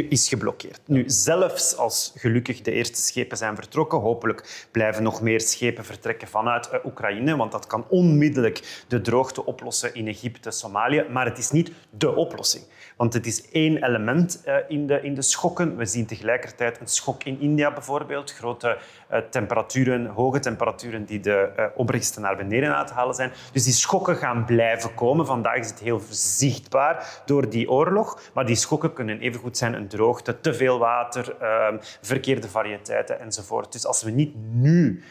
is 0.09 0.27
geblokkeerd. 0.27 0.79
Nu, 0.85 1.03
zelfs 1.07 1.77
als 1.77 2.13
gelukkig 2.15 2.61
de 2.61 2.71
eerste 2.71 3.01
schepen 3.01 3.37
zijn 3.37 3.55
vertrokken, 3.55 3.99
hopelijk 3.99 4.67
blijven 4.71 5.03
nog 5.03 5.21
meer 5.21 5.41
schepen 5.41 5.85
vertrekken 5.85 6.27
vanuit 6.27 6.69
eh, 6.69 6.85
Oekraïne, 6.85 7.35
want 7.35 7.51
dat 7.51 7.67
kan 7.67 7.85
onmiddellijk 7.89 8.83
de 8.87 9.01
droogte 9.01 9.45
oplossen 9.45 9.93
in 9.93 10.07
Egypte, 10.07 10.51
Somalië, 10.51 11.05
maar 11.09 11.25
het 11.25 11.37
is 11.37 11.51
niet 11.51 11.71
de 11.89 12.15
oplossing. 12.15 12.63
Want 12.97 13.13
het 13.13 13.25
is 13.25 13.49
één 13.51 13.83
element 13.83 14.41
eh, 14.43 14.55
in 14.67 14.87
de, 14.87 15.01
in 15.01 15.13
de 15.13 15.21
schokken. 15.21 15.77
We 15.77 15.85
zien 15.85 16.05
tegelijkertijd 16.05 16.79
een 16.79 16.87
schok 16.87 17.23
in 17.23 17.39
India 17.39 17.73
bijvoorbeeld. 17.73 18.31
Grote 18.31 18.77
uh, 19.11 19.17
temperaturen, 19.17 20.05
hoge 20.05 20.39
temperaturen 20.39 21.05
die 21.05 21.19
de 21.19 21.71
opbrengsten 21.75 22.21
naar 22.21 22.35
beneden 22.35 22.75
aan 22.75 22.83
het 22.83 22.93
halen 22.93 23.15
zijn. 23.15 23.31
Dus 23.51 23.63
die 23.63 23.73
schokken 23.73 24.15
gaan 24.15 24.45
blijven 24.45 24.93
komen. 24.93 25.25
Vandaag 25.25 25.57
is 25.57 25.69
het 25.69 25.79
heel 25.79 26.01
zichtbaar 26.09 27.21
door 27.25 27.49
die 27.49 27.71
oorlog. 27.71 28.19
Maar 28.33 28.45
die 28.45 28.55
schokken 28.55 28.93
kunnen 28.93 29.19
evengoed 29.19 29.57
zijn 29.57 29.70
een 29.73 29.87
droogte, 29.87 30.39
te 30.39 30.53
veel 30.53 30.79
water, 30.79 31.35
ehm, 31.39 31.77
verkeerde 32.01 32.47
variëteiten 32.47 33.19
enzovoort. 33.19 33.71
Dus 33.71 33.85
als 33.85 34.03
we 34.03 34.11
niet 34.11 34.35
nu 34.51 35.03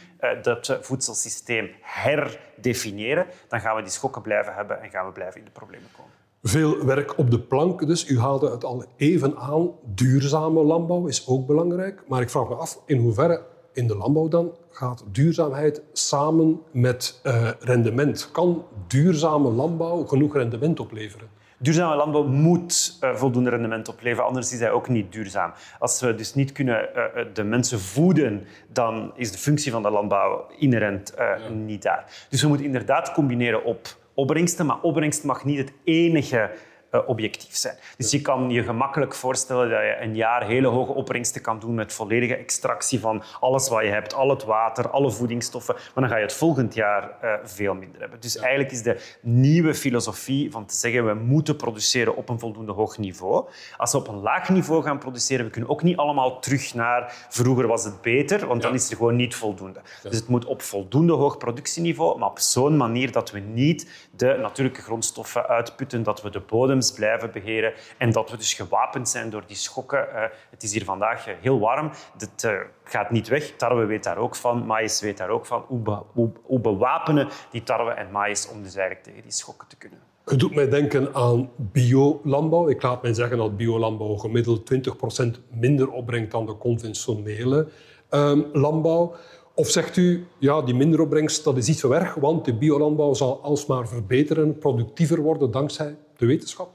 dat 0.43 0.79
voedselsysteem 0.81 1.71
herdefiniëren, 1.81 3.27
dan 3.49 3.61
gaan 3.61 3.77
we 3.77 3.83
die 3.83 3.91
schokken 3.91 4.23
blijven 4.23 4.55
hebben 4.55 4.83
en 4.83 4.91
gaan 4.91 5.07
we 5.07 5.13
blijven 5.13 5.39
in 5.39 5.45
de 5.45 5.51
problemen 5.51 5.89
komen. 5.97 6.13
Veel 6.43 6.85
werk 6.85 7.19
op 7.19 7.31
de 7.31 7.41
plank, 7.41 7.87
dus 7.87 8.09
u 8.09 8.19
haalde 8.19 8.51
het 8.51 8.65
al 8.65 8.85
even 8.97 9.37
aan. 9.37 9.71
Duurzame 9.85 10.63
landbouw 10.63 11.07
is 11.07 11.29
ook 11.29 11.47
belangrijk. 11.47 12.03
Maar 12.07 12.21
ik 12.21 12.31
vraag 12.31 12.49
me 12.49 12.55
af 12.55 12.79
in 12.87 12.99
hoeverre 12.99 13.43
in 13.73 13.87
de 13.87 13.97
landbouw 13.97 14.29
dan 14.29 14.57
gaat 14.71 15.05
duurzaamheid 15.13 15.83
samen 15.93 16.61
met 16.71 17.21
uh, 17.25 17.51
rendement. 17.61 18.31
Kan 18.33 18.65
duurzame 18.87 19.51
landbouw 19.51 20.05
genoeg 20.05 20.35
rendement 20.35 20.81
opleveren? 20.81 21.29
Duurzame 21.63 21.97
landbouw 21.97 22.25
moet 22.25 22.99
uh, 23.01 23.15
voldoende 23.15 23.51
rendement 23.51 23.89
opleveren, 23.89 24.27
anders 24.27 24.53
is 24.53 24.61
hij 24.61 24.71
ook 24.71 24.89
niet 24.89 25.13
duurzaam. 25.13 25.53
Als 25.79 26.01
we 26.01 26.15
dus 26.15 26.35
niet 26.35 26.53
kunnen 26.53 26.89
uh, 26.97 27.25
de 27.33 27.45
mensen 27.45 27.81
voeden, 27.81 28.47
dan 28.69 29.13
is 29.15 29.33
de 29.33 29.39
functie 29.39 29.73
van 29.73 29.83
de 29.83 29.91
landbouw 29.91 30.47
inherent 30.59 31.13
ja. 31.17 31.39
niet 31.49 31.83
daar. 31.83 32.27
Dus 32.29 32.43
we 32.43 32.49
moeten 32.49 32.67
inderdaad 32.67 33.13
combineren 33.13 33.65
op 33.65 33.97
opbrengsten, 34.15 34.67
maar 34.67 34.81
opbrengst 34.81 35.25
mag 35.25 35.45
niet 35.45 35.59
het 35.59 35.73
enige 35.85 36.51
uh, 36.93 37.01
objectief 37.07 37.57
zijn. 37.57 37.77
Dus 37.97 38.11
je 38.11 38.21
kan 38.21 38.51
je 38.51 38.63
gemakkelijk 38.63 39.15
voorstellen 39.15 39.71
dat 39.71 39.79
je 39.79 39.97
een 40.01 40.15
jaar 40.15 40.47
hele 40.47 40.67
hoge 40.67 40.93
opbrengsten 40.93 41.43
kan 41.43 41.59
doen 41.59 41.75
met 41.75 41.93
volledige 41.93 42.37
extractie 42.37 43.01
van 43.01 43.23
alles 43.41 43.69
wat 43.69 43.83
je 43.83 43.89
hebt, 43.89 44.15
al 44.15 44.31
het 44.31 44.45
water, 44.45 44.91
alle 44.91 45.11
voedingsstoffen, 45.11 45.75
maar 45.75 45.93
dan 45.95 46.09
ga 46.09 46.17
je 46.17 46.23
het 46.23 46.33
volgend 46.33 46.75
jaar 46.75 47.11
uh, 47.25 47.33
veel 47.45 47.75
minder 47.75 48.01
hebben. 48.01 48.21
Dus 48.21 48.37
eigenlijk 48.37 48.73
is 48.73 48.83
de 48.83 49.01
nieuwe 49.21 49.75
filosofie 49.75 50.51
van 50.51 50.67
te 50.67 50.75
zeggen 50.75 51.07
we 51.07 51.15
moeten 51.15 51.57
produceren 51.57 52.17
op 52.17 52.29
een 52.29 52.39
voldoende 52.39 52.73
hoog 52.73 52.99
niveau. 52.99 53.49
Als 53.77 53.93
we 53.93 53.99
op 53.99 54.09
een 54.09 54.21
laag 54.21 54.49
niveau 54.49 54.83
gaan 54.83 54.99
produceren, 54.99 55.45
we 55.45 55.51
kunnen 55.51 55.71
ook 55.71 55.83
niet 55.83 55.97
allemaal 55.97 56.41
terug 56.41 56.75
naar 56.75 57.27
vroeger 57.29 57.67
was 57.67 57.85
het 57.85 58.01
beter, 58.01 58.47
want 58.47 58.63
dan 58.63 58.75
is 58.75 58.91
er 58.91 58.97
gewoon 58.97 59.17
niet 59.17 59.35
voldoende. 59.35 59.81
Dus 60.03 60.17
het 60.17 60.29
moet 60.29 60.45
op 60.45 60.63
voldoende 60.63 61.13
hoog 61.13 61.37
productieniveau, 61.37 62.19
maar 62.19 62.29
op 62.29 62.39
zo'n 62.39 62.77
manier 62.77 63.13
dat 63.13 63.31
we 63.31 63.39
niet 63.39 64.09
de 64.21 64.37
natuurlijke 64.41 64.81
grondstoffen 64.81 65.47
uitputten, 65.47 66.03
dat 66.03 66.23
we 66.23 66.31
de 66.31 66.41
bodem 66.41 66.79
blijven 66.95 67.31
beheren 67.33 67.73
en 67.99 68.13
dat 68.13 68.31
we 68.31 68.37
dus 68.37 68.55
gewapend 68.55 69.09
zijn 69.09 69.31
door 69.31 69.43
die 69.47 69.57
schokken. 69.57 70.09
Uh, 70.15 70.23
het 70.51 70.63
is 70.63 70.73
hier 70.73 70.85
vandaag 70.85 71.27
eh, 71.27 71.35
heel 71.41 71.59
warm. 71.59 71.91
Het 72.19 72.43
uh, 72.45 72.53
gaat 72.85 73.11
niet 73.11 73.29
weg. 73.29 73.57
Tarwe 73.57 73.85
weet 73.85 74.05
daar 74.05 74.17
ook 74.17 74.37
van. 74.37 74.67
Maïs 74.67 75.01
weet 75.01 75.17
daar 75.17 75.29
ook 75.29 75.47
van. 75.47 75.65
Hoe, 75.67 75.79
be 75.79 75.99
hoe, 76.13 76.31
hoe 76.43 76.61
bewapenen 76.61 77.29
die 77.51 77.63
tarwe 77.63 77.91
en 77.91 78.11
maïs 78.11 78.49
om 78.49 78.63
dus 78.63 78.75
eigenlijk 78.75 79.07
tegen 79.07 79.23
die 79.23 79.33
schokken 79.33 79.69
te 79.69 79.77
kunnen? 79.77 79.99
Het 80.25 80.39
doet 80.39 80.55
mij 80.55 80.69
denken 80.69 81.15
aan 81.15 81.51
biolandbouw. 81.57 82.69
Ik 82.69 82.83
laat 82.83 83.03
mij 83.03 83.15
zeggen 83.15 83.39
dat 83.39 83.57
biolandbouw 83.57 84.17
gemiddeld 84.17 84.73
20% 84.75 85.27
minder 85.51 85.91
opbrengt 85.91 86.31
dan 86.31 86.47
de 86.47 86.57
conventionele 86.57 87.69
um, 88.11 88.47
landbouw. 88.53 89.15
Of 89.55 89.71
zegt 89.71 89.97
u, 89.97 90.27
ja, 90.39 90.63
die 90.63 90.75
minderopbrengst 90.75 91.45
dat 91.45 91.57
is 91.57 91.69
iets 91.69 91.83
weg, 91.83 92.15
want 92.15 92.45
de 92.45 92.55
biolandbouw 92.55 93.15
zal 93.15 93.43
alsmaar 93.43 93.89
verbeteren, 93.89 94.59
productiever 94.59 95.21
worden 95.21 95.51
dankzij 95.51 95.97
de 96.17 96.27
wetenschap? 96.27 96.71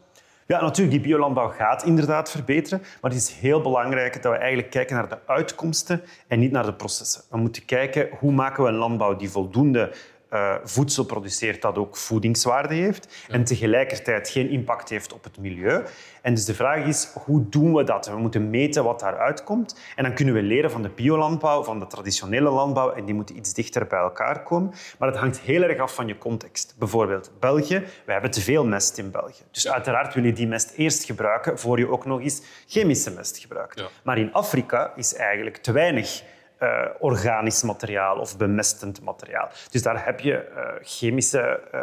Ja, 0.47 0.61
natuurlijk, 0.61 0.97
die 0.97 1.05
biolandbouw 1.05 1.49
gaat 1.49 1.83
inderdaad 1.83 2.31
verbeteren. 2.31 2.79
Maar 3.01 3.11
het 3.11 3.19
is 3.19 3.31
heel 3.31 3.61
belangrijk 3.61 4.21
dat 4.23 4.31
we 4.31 4.37
eigenlijk 4.37 4.71
kijken 4.71 4.95
naar 4.95 5.09
de 5.09 5.17
uitkomsten 5.25 6.01
en 6.27 6.39
niet 6.39 6.51
naar 6.51 6.65
de 6.65 6.73
processen. 6.73 7.21
We 7.29 7.37
moeten 7.37 7.65
kijken 7.65 8.09
hoe 8.19 8.31
maken 8.31 8.63
we 8.63 8.69
een 8.69 8.75
landbouw 8.75 9.15
die 9.15 9.29
voldoende 9.29 9.91
uh, 10.33 10.55
voedsel 10.63 11.03
produceert 11.03 11.61
dat 11.61 11.77
ook 11.77 11.97
voedingswaarde 11.97 12.73
heeft 12.73 13.25
en 13.29 13.43
tegelijkertijd 13.43 14.29
geen 14.29 14.49
impact 14.49 14.89
heeft 14.89 15.13
op 15.13 15.23
het 15.23 15.37
milieu. 15.37 15.83
En 16.21 16.33
dus 16.33 16.45
de 16.45 16.53
vraag 16.53 16.85
is, 16.85 17.09
hoe 17.13 17.49
doen 17.49 17.73
we 17.73 17.83
dat? 17.83 18.07
We 18.07 18.17
moeten 18.17 18.49
meten 18.49 18.83
wat 18.83 18.99
daaruit 18.99 19.43
komt. 19.43 19.79
En 19.95 20.03
dan 20.03 20.13
kunnen 20.13 20.33
we 20.33 20.41
leren 20.41 20.71
van 20.71 20.81
de 20.81 20.89
biolandbouw, 20.89 21.63
van 21.63 21.79
de 21.79 21.87
traditionele 21.87 22.49
landbouw. 22.49 22.91
En 22.91 23.05
die 23.05 23.13
moeten 23.13 23.37
iets 23.37 23.53
dichter 23.53 23.87
bij 23.87 23.99
elkaar 23.99 24.43
komen. 24.43 24.73
Maar 24.99 25.09
het 25.09 25.17
hangt 25.17 25.39
heel 25.39 25.61
erg 25.61 25.79
af 25.79 25.95
van 25.95 26.07
je 26.07 26.17
context. 26.17 26.75
Bijvoorbeeld 26.79 27.31
België. 27.39 27.83
We 28.05 28.11
hebben 28.11 28.31
te 28.31 28.41
veel 28.41 28.65
mest 28.65 28.97
in 28.97 29.11
België. 29.11 29.43
Dus 29.51 29.67
uiteraard 29.67 30.13
wil 30.13 30.23
je 30.23 30.33
die 30.33 30.47
mest 30.47 30.73
eerst 30.75 31.03
gebruiken 31.03 31.59
voor 31.59 31.79
je 31.79 31.89
ook 31.89 32.05
nog 32.05 32.21
eens 32.21 32.41
chemische 32.67 33.11
mest 33.11 33.37
gebruikt. 33.37 33.79
Ja. 33.79 33.87
Maar 34.03 34.17
in 34.17 34.33
Afrika 34.33 34.91
is 34.95 35.13
eigenlijk 35.13 35.57
te 35.57 35.71
weinig 35.71 36.23
uh, 36.65 36.89
organisch 36.99 37.63
materiaal 37.63 38.17
of 38.17 38.37
bemestend 38.37 39.01
materiaal. 39.01 39.49
Dus 39.69 39.81
daar 39.81 40.05
heb 40.05 40.19
je 40.19 40.31
uh, 40.31 40.63
chemische 40.81 41.61
uh, 41.73 41.81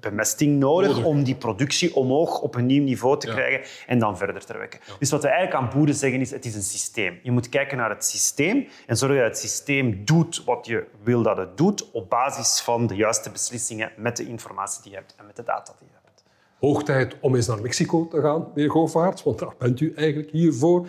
bemesting 0.00 0.58
nodig 0.58 1.04
om 1.04 1.22
die 1.22 1.34
productie 1.34 1.94
omhoog 1.94 2.40
op 2.40 2.54
een 2.54 2.66
nieuw 2.66 2.82
niveau 2.82 3.18
te 3.18 3.26
ja. 3.26 3.32
krijgen 3.32 3.70
en 3.86 3.98
dan 3.98 4.16
verder 4.16 4.44
te 4.44 4.52
werken. 4.52 4.80
Ja. 4.86 4.94
Dus 4.98 5.10
wat 5.10 5.22
we 5.22 5.28
eigenlijk 5.28 5.62
aan 5.62 5.70
boeren 5.74 5.94
zeggen 5.94 6.20
is, 6.20 6.30
het 6.30 6.44
is 6.44 6.54
een 6.54 6.62
systeem. 6.62 7.18
Je 7.22 7.30
moet 7.30 7.48
kijken 7.48 7.76
naar 7.76 7.90
het 7.90 8.04
systeem 8.04 8.68
en 8.86 8.96
zorgen 8.96 9.18
dat 9.18 9.26
het 9.26 9.38
systeem 9.38 10.04
doet 10.04 10.44
wat 10.44 10.66
je 10.66 10.84
wil 11.02 11.22
dat 11.22 11.36
het 11.36 11.56
doet 11.56 11.90
op 11.90 12.10
basis 12.10 12.60
van 12.60 12.86
de 12.86 12.94
juiste 12.94 13.30
beslissingen 13.30 13.92
met 13.96 14.16
de 14.16 14.26
informatie 14.26 14.82
die 14.82 14.90
je 14.90 14.96
hebt 14.96 15.14
en 15.18 15.26
met 15.26 15.36
de 15.36 15.42
data 15.42 15.72
die 15.78 15.88
je 15.88 15.94
hebt. 16.04 16.24
Hoog 16.58 16.82
tijd 16.82 17.16
om 17.20 17.34
eens 17.34 17.46
naar 17.46 17.60
Mexico 17.60 18.08
te 18.08 18.20
gaan, 18.20 18.50
meneer 18.54 18.70
Govaerts, 18.70 19.22
want 19.22 19.38
daar 19.38 19.54
bent 19.58 19.80
u 19.80 19.92
eigenlijk 19.96 20.30
hiervoor. 20.30 20.86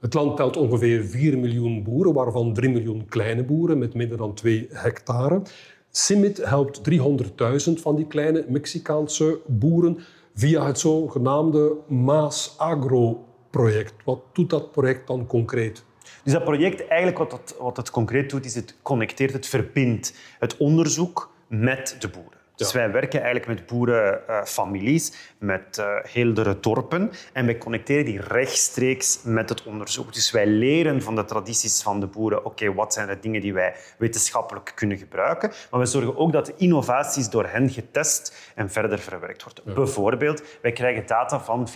Het 0.00 0.14
land 0.14 0.36
telt 0.36 0.56
ongeveer 0.56 1.04
4 1.04 1.38
miljoen 1.38 1.82
boeren, 1.82 2.12
waarvan 2.12 2.54
3 2.54 2.70
miljoen 2.70 3.06
kleine 3.08 3.44
boeren 3.44 3.78
met 3.78 3.94
minder 3.94 4.18
dan 4.18 4.34
2 4.34 4.66
hectare. 4.70 5.42
Simit 5.90 6.44
helpt 6.44 6.80
300.000 6.90 7.72
van 7.72 7.96
die 7.96 8.06
kleine 8.06 8.44
Mexicaanse 8.48 9.40
boeren 9.46 9.98
via 10.34 10.66
het 10.66 10.78
zogenaamde 10.78 11.76
Maas 11.88 12.54
Agro-project. 12.58 13.94
Wat 14.04 14.20
doet 14.32 14.50
dat 14.50 14.72
project 14.72 15.06
dan 15.06 15.26
concreet? 15.26 15.84
Dus 16.24 16.32
dat 16.32 16.44
project, 16.44 16.86
eigenlijk 16.86 17.18
wat 17.18 17.32
het, 17.32 17.56
wat 17.58 17.76
het 17.76 17.90
concreet 17.90 18.30
doet, 18.30 18.44
is 18.44 18.54
het 18.54 18.76
connecteert, 18.82 19.32
het 19.32 19.46
verbindt 19.46 20.14
het 20.38 20.56
onderzoek 20.56 21.30
met 21.48 21.96
de 21.98 22.08
boeren. 22.08 22.35
Dus 22.56 22.72
wij 22.72 22.90
werken 22.90 23.22
eigenlijk 23.22 23.46
met 23.46 23.66
boerenfamilies, 23.66 25.12
met 25.38 25.78
uh, 25.78 25.86
heeldere 26.02 26.60
dorpen. 26.60 27.10
En 27.32 27.46
wij 27.46 27.58
connecteren 27.58 28.04
die 28.04 28.20
rechtstreeks 28.20 29.20
met 29.24 29.48
het 29.48 29.62
onderzoek. 29.62 30.14
Dus 30.14 30.30
wij 30.30 30.46
leren 30.46 31.02
van 31.02 31.14
de 31.14 31.24
tradities 31.24 31.82
van 31.82 32.00
de 32.00 32.06
boeren. 32.06 32.44
Oké, 32.44 32.74
wat 32.74 32.92
zijn 32.92 33.06
de 33.06 33.18
dingen 33.20 33.40
die 33.40 33.54
wij 33.54 33.74
wetenschappelijk 33.98 34.72
kunnen 34.74 34.98
gebruiken? 34.98 35.52
Maar 35.70 35.80
we 35.80 35.86
zorgen 35.86 36.16
ook 36.16 36.32
dat 36.32 36.46
de 36.46 36.54
innovaties 36.56 37.28
door 37.28 37.46
hen 37.46 37.70
getest 37.70 38.52
en 38.54 38.70
verder 38.70 38.98
verwerkt 38.98 39.44
worden. 39.44 39.74
Bijvoorbeeld, 39.74 40.42
wij 40.62 40.72
krijgen 40.72 41.06
data 41.06 41.40
van 41.40 41.68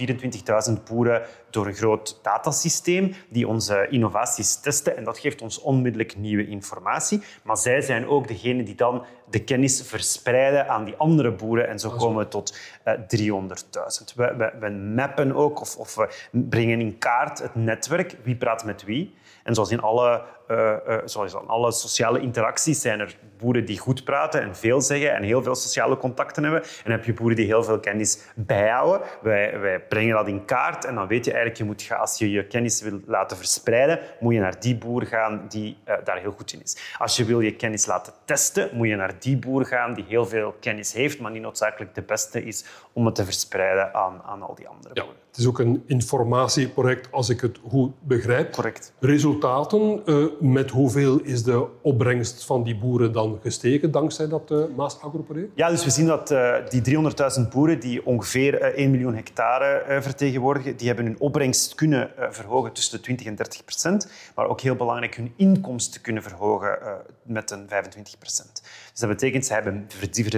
24.000 0.69 0.83
boeren 0.89 1.23
door 1.51 1.67
een 1.67 1.75
groot 1.75 2.19
datasysteem 2.23 3.15
die 3.29 3.49
onze 3.49 3.87
innovaties 3.91 4.61
testen. 4.61 4.97
En 4.97 5.05
dat 5.05 5.19
geeft 5.19 5.43
ons 5.43 5.61
onmiddellijk 5.61 6.17
nieuwe 6.17 6.47
informatie. 6.47 7.23
Maar 7.43 7.57
zij 7.57 7.81
zijn 7.81 8.07
ook 8.07 8.29
degene 8.29 8.63
die 8.63 8.75
dan 8.75 9.05
de 9.31 9.45
kennis 9.45 9.83
verspreiden 9.83 10.69
aan 10.69 10.85
die 10.85 10.97
andere 10.97 11.33
boeren. 11.33 11.69
En 11.69 11.79
zo 11.79 11.91
komen 11.91 12.25
we 12.25 12.29
tot 12.29 12.59
uh, 12.85 12.95
300.000. 12.95 14.15
We, 14.15 14.35
we, 14.37 14.53
we, 14.61 14.71
mappen 14.71 15.35
ook, 15.35 15.61
of, 15.61 15.77
of 15.77 15.95
we 15.95 16.09
brengen 16.31 16.81
in 16.81 16.99
kaart 16.99 17.39
het 17.39 17.55
netwerk. 17.55 18.17
Wie 18.23 18.37
praat 18.37 18.65
met 18.65 18.85
wie? 18.85 19.15
En 19.45 19.55
zoals 19.55 19.71
in 19.71 19.81
alle, 19.81 20.23
uh, 20.49 20.77
uh, 20.89 20.97
zoals 21.05 21.33
in 21.33 21.49
alle 21.49 21.73
sociale 21.73 22.21
interacties 22.21 22.81
zijn 22.81 23.01
er 23.01 23.17
boeren 23.41 23.65
die 23.65 23.79
goed 23.79 24.05
praten 24.05 24.43
en 24.43 24.57
veel 24.57 24.81
zeggen 24.81 25.15
en 25.15 25.23
heel 25.23 25.43
veel 25.43 25.55
sociale 25.55 25.97
contacten 25.97 26.43
hebben. 26.43 26.63
En 26.85 26.91
heb 26.91 27.05
je 27.05 27.15
boeren 27.15 27.37
die 27.37 27.47
heel 27.47 27.65
veel 27.65 27.81
kennis 27.81 28.19
bijhouden. 28.35 29.01
Wij, 29.23 29.61
wij 29.61 29.81
brengen 29.81 30.15
dat 30.15 30.29
in 30.29 30.45
kaart 30.45 30.85
en 30.85 30.95
dan 30.95 31.07
weet 31.07 31.25
je 31.25 31.31
eigenlijk, 31.31 31.61
je 31.61 31.67
moet 31.67 31.83
gaan, 31.83 31.99
als 31.99 32.19
je 32.19 32.31
je 32.31 32.47
kennis 32.47 32.83
wil 32.83 33.01
laten 33.07 33.37
verspreiden, 33.37 33.99
moet 34.21 34.35
je 34.35 34.41
naar 34.41 34.61
die 34.61 34.77
boer 34.77 35.07
gaan 35.07 35.45
die 35.49 35.77
uh, 35.89 35.95
daar 36.05 36.19
heel 36.19 36.33
goed 36.33 36.53
in 36.53 36.63
is. 36.63 36.77
Als 36.99 37.17
je 37.17 37.25
wil 37.25 37.41
je 37.41 37.57
kennis 37.57 37.87
laten 37.87 38.13
testen, 38.25 38.71
moet 38.73 38.89
je 38.89 38.97
naar 38.97 39.15
die 39.19 39.37
boer 39.37 39.67
gaan 39.67 39.95
die 39.95 40.05
heel 40.09 40.27
veel 40.27 40.55
kennis 40.61 40.93
heeft, 40.93 41.21
maar 41.21 41.31
niet 41.31 41.43
noodzakelijk 41.43 41.95
de 41.95 42.03
beste 42.03 42.45
is 42.45 42.65
om 42.93 43.07
het 43.07 43.15
te 43.15 43.25
verspreiden 43.25 43.95
aan, 43.95 44.23
aan 44.23 44.43
al 44.43 44.55
die 44.55 44.69
andere 44.69 44.95
boeren. 44.95 45.19
Het 45.31 45.39
is 45.39 45.47
ook 45.47 45.59
een 45.59 45.83
informatieproject, 45.87 47.13
als 47.13 47.29
ik 47.29 47.41
het 47.41 47.61
goed 47.69 47.93
begrijp. 48.01 48.53
Correct. 48.53 48.93
Resultaten, 49.01 50.03
uh, 50.07 50.27
met 50.41 50.71
hoeveel 50.71 51.21
is 51.21 51.43
de 51.43 51.67
opbrengst 51.83 52.45
van 52.45 52.63
die 52.63 52.77
boeren 52.77 53.13
dan 53.13 53.30
gestegen 53.43 53.91
dankzij 53.91 54.29
dat 54.29 54.51
uh, 54.51 54.65
Maas 54.77 55.01
Agro-project? 55.01 55.51
Ja, 55.55 55.69
dus 55.69 55.85
we 55.85 55.91
zien 55.91 56.07
dat 56.07 56.31
uh, 56.31 56.55
die 56.69 56.97
300.000 57.43 57.49
boeren 57.51 57.81
die 57.81 58.07
ongeveer 58.07 58.61
1 58.61 58.91
miljoen 58.91 59.15
hectare 59.15 60.03
vertegenwoordigen, 60.03 60.77
die 60.77 60.87
hebben 60.87 61.05
hun 61.05 61.21
opbrengst 61.21 61.75
kunnen 61.75 62.11
verhogen 62.31 62.73
tussen 62.73 62.97
de 62.97 63.03
20 63.03 63.27
en 63.27 63.35
30 63.35 63.65
procent, 63.65 64.11
maar 64.35 64.49
ook 64.49 64.61
heel 64.61 64.77
belangrijk 64.77 65.17
hun 65.17 65.33
inkomsten 65.37 66.01
kunnen 66.01 66.23
verhogen 66.23 66.79
met 67.23 67.51
een 67.51 67.69
25 67.69 68.19
procent. 68.19 68.63
Dus 68.91 69.01
dat 69.01 69.09
betekent 69.09 69.47
ze 69.47 69.53
hebben, 69.53 69.87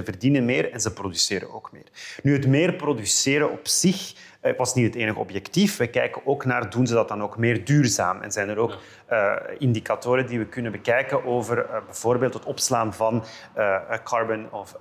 verdienen 0.04 0.44
meer 0.44 0.72
en 0.72 0.80
ze 0.80 0.92
produceren 0.92 1.54
ook 1.54 1.72
meer. 1.72 1.87
Nu, 2.22 2.32
het 2.32 2.46
meer 2.46 2.75
produceren 2.75 3.52
op 3.52 3.68
zich 3.68 4.14
het 4.42 4.56
was 4.56 4.75
niet 4.75 4.87
het 4.87 4.94
enige 4.94 5.18
objectief. 5.18 5.76
We 5.76 5.87
kijken 5.87 6.26
ook 6.26 6.44
naar, 6.44 6.70
doen 6.70 6.87
ze 6.87 6.94
dat 6.94 7.08
dan 7.08 7.22
ook 7.22 7.37
meer 7.37 7.64
duurzaam? 7.64 8.20
En 8.20 8.32
zijn 8.32 8.49
er 8.49 8.58
ook 8.58 8.78
uh, 9.11 9.34
indicatoren 9.58 10.26
die 10.26 10.38
we 10.38 10.46
kunnen 10.46 10.72
bekijken 10.72 11.25
over 11.25 11.58
uh, 11.58 11.76
bijvoorbeeld 11.87 12.34
het 12.34 12.44
opslaan 12.44 12.94
van 12.94 13.25
uh, 13.56 13.76
carbon 14.04 14.50
of, 14.50 14.76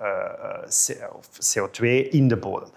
of, 1.13 1.29
CO2 1.57 1.83
in 2.09 2.27
de 2.27 2.37
bodem. 2.37 2.69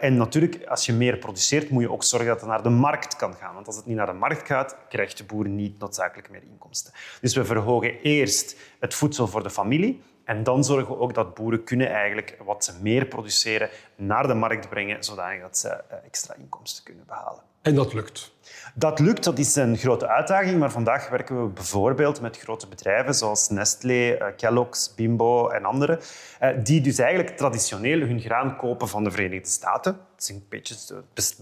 en 0.00 0.16
natuurlijk, 0.16 0.66
als 0.66 0.86
je 0.86 0.92
meer 0.92 1.16
produceert, 1.16 1.70
moet 1.70 1.82
je 1.82 1.92
ook 1.92 2.04
zorgen 2.04 2.28
dat 2.28 2.40
het 2.40 2.48
naar 2.48 2.62
de 2.62 2.68
markt 2.68 3.16
kan 3.16 3.34
gaan. 3.34 3.54
Want 3.54 3.66
als 3.66 3.76
het 3.76 3.86
niet 3.86 3.96
naar 3.96 4.06
de 4.06 4.12
markt 4.12 4.46
gaat, 4.46 4.76
krijgt 4.88 5.18
de 5.18 5.24
boer 5.24 5.48
niet 5.48 5.78
noodzakelijk 5.78 6.30
meer 6.30 6.42
inkomsten. 6.42 6.92
Dus 7.20 7.34
we 7.34 7.44
verhogen 7.44 8.00
eerst 8.02 8.56
het 8.80 8.94
voedsel 8.94 9.26
voor 9.26 9.42
de 9.42 9.50
familie. 9.50 10.02
En 10.26 10.42
dan 10.42 10.64
zorgen 10.64 10.94
we 10.94 11.00
ook 11.00 11.14
dat 11.14 11.34
boeren 11.34 11.64
kunnen 11.64 11.90
eigenlijk 11.90 12.36
wat 12.44 12.64
ze 12.64 12.72
meer 12.82 13.06
produceren 13.06 13.68
naar 13.96 14.26
de 14.26 14.34
markt 14.34 14.68
brengen, 14.68 15.04
zodat 15.04 15.58
ze 15.58 15.68
eh, 15.68 15.96
extra 16.04 16.34
inkomsten 16.34 16.84
kunnen 16.84 17.04
behalen. 17.06 17.42
En 17.62 17.74
dat 17.74 17.92
lukt? 17.92 18.34
Dat 18.74 18.98
lukt, 18.98 19.24
dat 19.24 19.38
is 19.38 19.56
een 19.56 19.76
grote 19.76 20.08
uitdaging. 20.08 20.58
Maar 20.58 20.70
vandaag 20.70 21.08
werken 21.08 21.42
we 21.42 21.48
bijvoorbeeld 21.48 22.20
met 22.20 22.38
grote 22.38 22.68
bedrijven 22.68 23.14
zoals 23.14 23.48
Nestlé, 23.48 24.10
eh, 24.10 24.26
Kellogg's, 24.36 24.94
Bimbo 24.94 25.48
en 25.48 25.64
andere, 25.64 26.00
eh, 26.38 26.50
die 26.62 26.80
dus 26.80 26.98
eigenlijk 26.98 27.36
traditioneel 27.36 28.00
hun 28.00 28.20
graan 28.20 28.56
kopen 28.56 28.88
van 28.88 29.04
de 29.04 29.10
Verenigde 29.10 29.48
Staten. 29.48 29.98
Is 30.18 30.28
een 30.28 30.44
beetje 30.48 30.74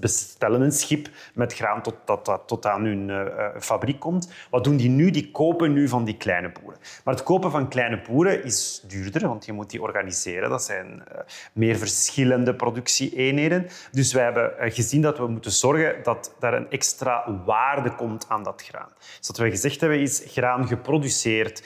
bestellen 0.00 0.60
een 0.60 0.72
schip 0.72 1.08
met 1.34 1.54
graan 1.54 1.82
tot 1.82 1.94
dat, 2.04 2.42
tot 2.46 2.66
aan 2.66 2.84
hun 2.84 3.08
uh, 3.08 3.46
fabriek 3.60 4.00
komt. 4.00 4.32
Wat 4.50 4.64
doen 4.64 4.76
die 4.76 4.88
nu? 4.88 5.10
Die 5.10 5.30
kopen 5.30 5.72
nu 5.72 5.88
van 5.88 6.04
die 6.04 6.16
kleine 6.16 6.52
boeren. 6.52 6.80
Maar 7.04 7.14
het 7.14 7.22
kopen 7.22 7.50
van 7.50 7.68
kleine 7.68 8.02
boeren 8.08 8.44
is 8.44 8.84
duurder, 8.86 9.28
want 9.28 9.44
je 9.44 9.52
moet 9.52 9.70
die 9.70 9.82
organiseren. 9.82 10.50
Dat 10.50 10.62
zijn 10.62 10.86
uh, 10.86 11.18
meer 11.52 11.76
verschillende 11.76 12.54
productieeenheden. 12.54 13.66
Dus 13.92 14.12
wij 14.12 14.24
hebben 14.24 14.52
gezien 14.72 15.02
dat 15.02 15.18
we 15.18 15.26
moeten 15.26 15.52
zorgen 15.52 16.02
dat 16.02 16.34
daar 16.38 16.54
een 16.54 16.70
extra 16.70 17.42
waarde 17.44 17.94
komt 17.94 18.28
aan 18.28 18.42
dat 18.42 18.62
graan. 18.66 18.88
Dus 19.18 19.28
wat 19.28 19.38
we 19.38 19.50
gezegd 19.50 19.80
hebben 19.80 20.00
is 20.00 20.22
graan 20.26 20.66
geproduceerd 20.66 21.62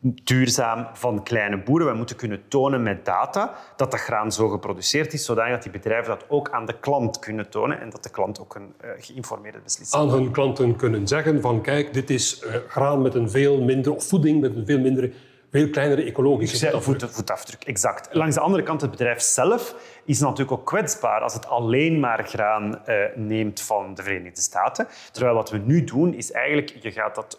duurzaam 0.00 0.86
van 0.92 1.22
kleine 1.22 1.62
boeren. 1.62 1.86
We 1.86 1.94
moeten 1.94 2.16
kunnen 2.16 2.42
tonen 2.48 2.82
met 2.82 3.04
data 3.04 3.54
dat 3.76 3.90
dat 3.90 4.00
graan 4.00 4.32
zo 4.32 4.48
geproduceerd 4.48 5.12
is, 5.12 5.24
zodat 5.24 5.62
die 5.62 5.72
bedrijven 5.72 6.18
dat 6.18 6.24
ook 6.28 6.50
aan 6.50 6.66
de 6.66 6.78
klant 6.78 7.18
kunnen 7.18 7.50
tonen 7.50 7.80
en 7.80 7.90
dat 7.90 8.02
de 8.02 8.10
klant 8.10 8.40
ook 8.40 8.54
een 8.54 8.74
uh, 8.84 8.90
geïnformeerde 8.98 9.58
beslissing 9.64 10.02
Aan 10.02 10.10
hun 10.10 10.30
klanten 10.30 10.76
kunnen 10.76 11.06
zeggen 11.08 11.40
van 11.40 11.62
kijk, 11.62 11.92
dit 11.92 12.10
is 12.10 12.42
uh, 12.42 12.54
graan 12.68 13.02
met 13.02 13.14
een 13.14 13.30
veel 13.30 13.62
minder, 13.62 13.94
of 13.94 14.04
voeding 14.04 14.40
met 14.40 14.56
een 14.56 14.66
veel 14.66 14.80
mindere 14.80 15.12
veel 15.52 15.70
kleinere 15.70 16.02
ecologische 16.02 16.70
voetafdruk. 16.70 17.10
voetafdruk. 17.10 17.64
Exact. 17.64 18.14
Langs 18.14 18.34
de 18.34 18.40
andere 18.40 18.62
kant, 18.62 18.80
het 18.80 18.90
bedrijf 18.90 19.20
zelf 19.20 19.74
is 20.04 20.20
natuurlijk 20.20 20.52
ook 20.52 20.66
kwetsbaar 20.66 21.20
als 21.20 21.34
het 21.34 21.46
alleen 21.46 22.00
maar 22.00 22.24
graan 22.24 22.82
uh, 22.88 22.96
neemt 23.14 23.60
van 23.60 23.94
de 23.94 24.02
Verenigde 24.02 24.40
Staten. 24.40 24.88
Terwijl 25.12 25.34
wat 25.34 25.50
we 25.50 25.58
nu 25.58 25.84
doen, 25.84 26.14
is 26.14 26.32
eigenlijk, 26.32 26.76
je 26.80 26.90
gaat 26.90 27.14
dat 27.14 27.38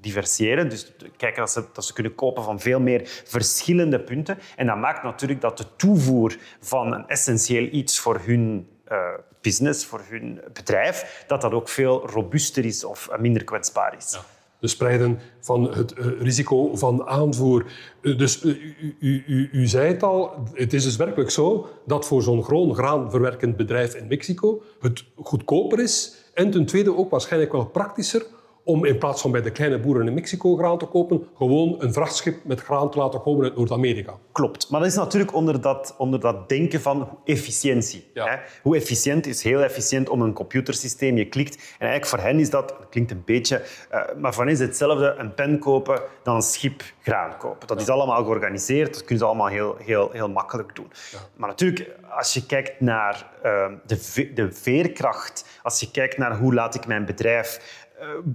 uh. 0.00 0.68
Dus 0.68 0.92
kijken 1.16 1.40
dat 1.40 1.50
ze, 1.50 1.64
dat 1.72 1.84
ze 1.84 1.92
kunnen 1.92 2.14
kopen 2.14 2.42
van 2.42 2.60
veel 2.60 2.80
meer 2.80 3.22
verschillende 3.24 4.00
punten. 4.00 4.38
En 4.56 4.66
dat 4.66 4.76
maakt 4.76 5.02
natuurlijk 5.02 5.40
dat 5.40 5.58
de 5.58 5.66
toevoer 5.76 6.36
van 6.60 6.94
een 6.94 7.08
essentieel 7.08 7.68
iets 7.70 7.98
voor 7.98 8.20
hun 8.24 8.68
uh, 8.88 8.98
business, 9.40 9.86
voor 9.86 10.02
hun 10.08 10.40
bedrijf, 10.52 11.24
dat 11.26 11.40
dat 11.40 11.52
ook 11.52 11.68
veel 11.68 12.06
robuuster 12.06 12.64
is 12.64 12.84
of 12.84 13.08
minder 13.18 13.44
kwetsbaar 13.44 13.96
is. 13.96 14.12
Ja 14.12 14.38
de 14.60 14.68
spreiden 14.68 15.18
van 15.40 15.72
het 15.72 15.94
uh, 15.98 16.06
risico 16.20 16.76
van 16.76 17.06
aanvoer. 17.06 17.64
Uh, 18.00 18.18
dus 18.18 18.44
uh, 18.44 18.56
u, 18.64 18.94
u, 19.00 19.24
u, 19.26 19.48
u, 19.52 19.66
zei 19.66 19.88
het 19.88 20.02
al, 20.02 20.30
het 20.52 20.72
is 20.72 20.84
dus 20.84 20.96
werkelijk 20.96 21.30
zo 21.30 21.68
dat 21.86 22.06
voor 22.06 22.22
zo'n 22.22 22.44
groot 22.44 22.76
graanverwerkend 22.76 23.56
bedrijf 23.56 23.94
in 23.94 24.06
Mexico 24.06 24.62
het 24.80 25.04
goedkoper 25.16 25.80
is 25.80 26.14
en 26.34 26.50
ten 26.50 26.66
tweede 26.66 26.96
ook 26.96 27.10
waarschijnlijk 27.10 27.52
wel 27.52 27.66
praktischer 27.66 28.26
om 28.64 28.84
in 28.84 28.98
plaats 28.98 29.22
van 29.22 29.30
bij 29.30 29.42
de 29.42 29.50
kleine 29.50 29.78
boeren 29.78 30.06
in 30.06 30.14
Mexico 30.14 30.56
graan 30.56 30.78
te 30.78 30.86
kopen, 30.86 31.28
gewoon 31.36 31.76
een 31.78 31.92
vrachtschip 31.92 32.44
met 32.44 32.60
graan 32.60 32.90
te 32.90 32.98
laten 32.98 33.20
komen 33.20 33.44
uit 33.44 33.56
Noord-Amerika. 33.56 34.18
Klopt. 34.32 34.70
Maar 34.70 34.80
dat 34.80 34.88
is 34.88 34.96
natuurlijk 34.96 35.34
onder 35.34 35.60
dat, 35.60 35.94
onder 35.98 36.20
dat 36.20 36.48
denken 36.48 36.80
van 36.80 37.18
efficiëntie. 37.24 38.10
Hè? 38.14 38.36
Hoe 38.62 38.76
efficiënt 38.76 39.26
is 39.26 39.42
heel 39.42 39.60
efficiënt 39.60 40.08
om 40.08 40.22
een 40.22 40.32
computersysteem. 40.32 41.16
Je 41.16 41.28
klikt. 41.28 41.54
En 41.54 41.88
eigenlijk 41.88 42.06
voor 42.06 42.18
hen 42.18 42.38
is 42.38 42.50
dat, 42.50 42.68
dat 42.68 42.88
klinkt 42.90 43.10
een 43.10 43.22
beetje, 43.24 43.62
uh, 43.92 44.00
maar 44.16 44.34
voor 44.34 44.44
hen 44.44 44.52
is 44.52 44.58
hetzelfde 44.58 45.14
een 45.18 45.34
pen 45.34 45.58
kopen 45.58 46.00
dan 46.22 46.34
een 46.34 46.42
schip 46.42 46.82
graan 47.02 47.36
kopen. 47.36 47.66
Dat 47.66 47.80
is 47.80 47.88
allemaal 47.88 48.24
georganiseerd. 48.24 48.92
Dat 48.92 49.04
kunnen 49.04 49.18
ze 49.18 49.24
allemaal 49.24 49.46
heel, 49.46 49.76
heel, 49.78 50.10
heel 50.12 50.28
makkelijk 50.28 50.74
doen. 50.74 50.90
Ja. 51.12 51.18
Maar 51.36 51.48
natuurlijk, 51.48 51.90
als 52.10 52.34
je 52.34 52.46
kijkt 52.46 52.80
naar 52.80 53.30
uh, 53.44 53.66
de, 53.86 54.30
de 54.34 54.52
veerkracht, 54.52 55.44
als 55.62 55.80
je 55.80 55.90
kijkt 55.90 56.18
naar 56.18 56.36
hoe 56.36 56.54
laat 56.54 56.74
ik 56.74 56.86
mijn 56.86 57.04
bedrijf 57.04 57.79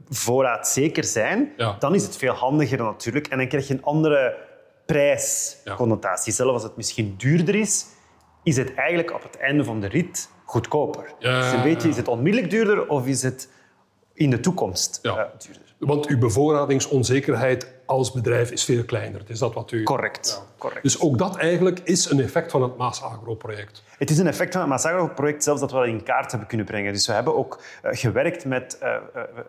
voorraad 0.10 0.68
zeker 0.68 1.04
zijn, 1.04 1.54
ja. 1.58 1.76
dan 1.80 1.96
is 1.96 2.04
het 2.04 2.18
veel 2.18 2.34
handiger 2.34 2.78
natuurlijk. 2.78 3.28
En 3.28 3.38
dan 3.38 3.48
krijg 3.48 3.68
je 3.68 3.74
een 3.74 3.84
andere 3.84 4.38
prijsconnotatie. 4.86 6.32
Ja. 6.32 6.38
Zelfs 6.38 6.54
als 6.54 6.64
het 6.64 6.76
misschien 6.76 7.16
duurder 7.18 7.56
is, 7.56 7.86
is 8.44 8.58
het 8.58 8.74
eigenlijk 8.76 9.14
op 9.14 9.24
het 9.24 9.38
einde 9.38 9.64
van 9.64 9.80
de 9.80 9.88
rit 9.88 10.30
goedkoper. 10.46 11.14
Ja, 11.20 11.40
dus 11.40 11.52
een 11.52 11.62
beetje, 11.62 11.90
is 11.90 11.98
het 11.98 12.08
onmiddellijk 12.08 12.52
duurder 12.52 12.88
of 12.90 13.08
is 13.08 13.24
het 13.24 13.50
in 14.14 14.30
de 14.30 14.40
toekomst 14.40 15.00
uh, 15.04 15.14
duurder? 15.14 15.76
Want 15.80 16.08
uw 16.08 16.18
bevoorradingsonzekerheid 16.18 17.74
als 17.86 18.12
bedrijf 18.12 18.52
is 18.52 18.64
veel 18.64 18.84
kleiner. 18.84 19.22
Is 19.28 19.40
dat 19.40 19.54
wat 19.54 19.72
u... 19.72 19.84
Correct. 19.84 20.42
Ja. 20.42 20.54
Correct. 20.58 20.84
Dus 20.84 21.00
ook 21.00 21.18
dat 21.18 21.38
eigenlijk 21.38 21.80
is 21.84 22.10
een 22.10 22.20
effect 22.20 22.52
van 22.52 22.62
het 22.62 22.78
Maas 22.78 23.04
Agro-project. 23.04 23.84
Het 23.98 24.10
is 24.10 24.18
een 24.18 24.28
effect 24.28 24.52
van 24.52 24.62
het 24.62 24.70
Maas 24.70 24.86
Agro-project 24.86 25.44
zelfs 25.44 25.62
dat 25.62 25.72
we 25.72 25.88
in 25.88 26.04
kaart 26.04 26.30
hebben 26.30 26.48
kunnen 26.48 26.66
brengen. 26.66 26.94
Dus 26.94 27.08
we 27.08 27.14
hebben 27.14 27.36
ook 27.36 27.60
uh, 27.84 27.92
gewerkt 27.94 28.46
met 28.46 28.78
uh, 28.84 28.96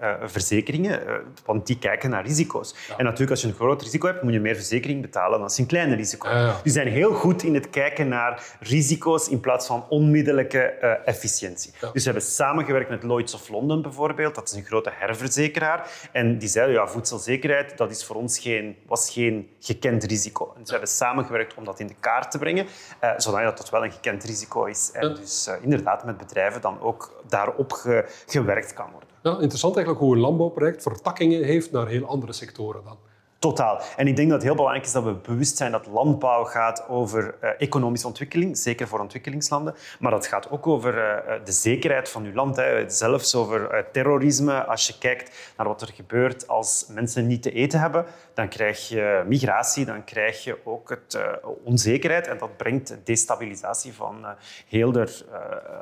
uh, 0.02 0.14
verzekeringen, 0.24 1.00
want 1.44 1.66
die 1.66 1.78
kijken 1.78 2.10
naar 2.10 2.26
risico's. 2.26 2.74
Ja. 2.88 2.96
En 2.96 3.04
natuurlijk, 3.04 3.30
als 3.30 3.40
je 3.40 3.48
een 3.48 3.54
groot 3.54 3.82
risico 3.82 4.06
hebt, 4.06 4.22
moet 4.22 4.32
je 4.32 4.40
meer 4.40 4.54
verzekering 4.54 5.02
betalen 5.02 5.30
dan 5.32 5.42
als 5.42 5.56
je 5.56 5.62
een 5.62 5.68
kleiner 5.68 5.96
risico 5.96 6.28
hebt. 6.28 6.40
Ja, 6.40 6.60
die 6.62 6.72
zijn 6.72 6.88
heel 6.88 7.12
goed 7.12 7.42
in 7.42 7.54
het 7.54 7.70
kijken 7.70 8.08
naar 8.08 8.56
risico's 8.60 9.28
in 9.28 9.40
plaats 9.40 9.66
van 9.66 9.84
onmiddellijke 9.88 10.58
efficiëntie. 11.04 11.72
Dus 11.80 12.04
we 12.04 12.10
hebben 12.10 12.22
samengewerkt 12.22 12.90
met 12.90 13.02
Lloyds 13.02 13.34
of 13.34 13.48
London 13.48 13.82
bijvoorbeeld. 13.82 14.34
Dat 14.34 14.48
is 14.48 14.54
een 14.54 14.64
grote 14.64 14.90
herverzekeraar. 14.92 15.90
En 16.12 16.38
die 16.38 16.48
zeiden, 16.48 16.74
ja, 16.74 16.86
voedselzekerheid, 16.86 17.76
dat 17.76 17.90
is 17.90 18.04
voor 18.04 18.16
ons 18.16 18.25
geen, 18.28 18.76
was 18.86 19.10
geen 19.10 19.48
gekend 19.60 20.04
risico. 20.04 20.44
En 20.44 20.60
dus 20.60 20.64
we 20.64 20.70
hebben 20.70 20.88
samengewerkt 20.88 21.54
om 21.54 21.64
dat 21.64 21.80
in 21.80 21.86
de 21.86 21.94
kaart 22.00 22.30
te 22.30 22.38
brengen, 22.38 22.66
uh, 23.04 23.12
zodat 23.16 23.56
dat 23.56 23.70
wel 23.70 23.84
een 23.84 23.92
gekend 23.92 24.24
risico 24.24 24.64
is. 24.64 24.90
En 24.92 25.14
dus 25.14 25.48
uh, 25.48 25.54
inderdaad 25.60 26.04
met 26.04 26.16
bedrijven 26.16 26.60
dan 26.60 26.80
ook 26.80 27.22
daarop 27.28 27.72
ge, 27.72 28.04
gewerkt 28.26 28.72
kan 28.72 28.90
worden. 28.90 29.08
Ja, 29.22 29.32
interessant 29.40 29.76
eigenlijk 29.76 30.04
hoe 30.04 30.14
een 30.14 30.20
landbouwproject 30.20 30.82
vertakkingen 30.82 31.44
heeft 31.44 31.70
naar 31.70 31.86
heel 31.86 32.06
andere 32.06 32.32
sectoren 32.32 32.84
dan. 32.84 32.98
Totaal. 33.38 33.80
En 33.96 34.06
ik 34.06 34.16
denk 34.16 34.28
dat 34.28 34.36
het 34.36 34.46
heel 34.46 34.56
belangrijk 34.56 34.86
is 34.86 34.92
dat 34.92 35.04
we 35.04 35.12
bewust 35.12 35.56
zijn 35.56 35.72
dat 35.72 35.86
landbouw 35.86 36.44
gaat 36.44 36.88
over 36.88 37.34
uh, 37.42 37.50
economische 37.58 38.06
ontwikkeling, 38.06 38.58
zeker 38.58 38.88
voor 38.88 39.00
ontwikkelingslanden. 39.00 39.74
Maar 39.98 40.10
dat 40.10 40.26
gaat 40.26 40.50
ook 40.50 40.66
over 40.66 40.94
uh, 40.94 41.44
de 41.44 41.52
zekerheid 41.52 42.08
van 42.08 42.24
uw 42.24 42.32
land. 42.32 42.56
Hè. 42.56 42.90
Zelfs 42.90 43.34
over 43.34 43.86
terrorisme. 43.92 44.64
Als 44.64 44.86
je 44.86 44.98
kijkt 44.98 45.52
naar 45.56 45.66
wat 45.66 45.82
er 45.82 45.92
gebeurt 45.94 46.48
als 46.48 46.86
mensen 46.88 47.26
niet 47.26 47.42
te 47.42 47.52
eten 47.52 47.80
hebben, 47.80 48.06
dan 48.34 48.48
krijg 48.48 48.88
je 48.88 49.24
migratie, 49.26 49.84
dan 49.84 50.04
krijg 50.04 50.44
je 50.44 50.58
ook 50.64 50.90
het, 50.90 51.20
onzekerheid. 51.64 52.26
En 52.26 52.38
dat 52.38 52.56
brengt 52.56 52.96
destabilisatie 53.04 53.92
van 53.94 54.26
heel 54.68 54.92
de 54.92 55.24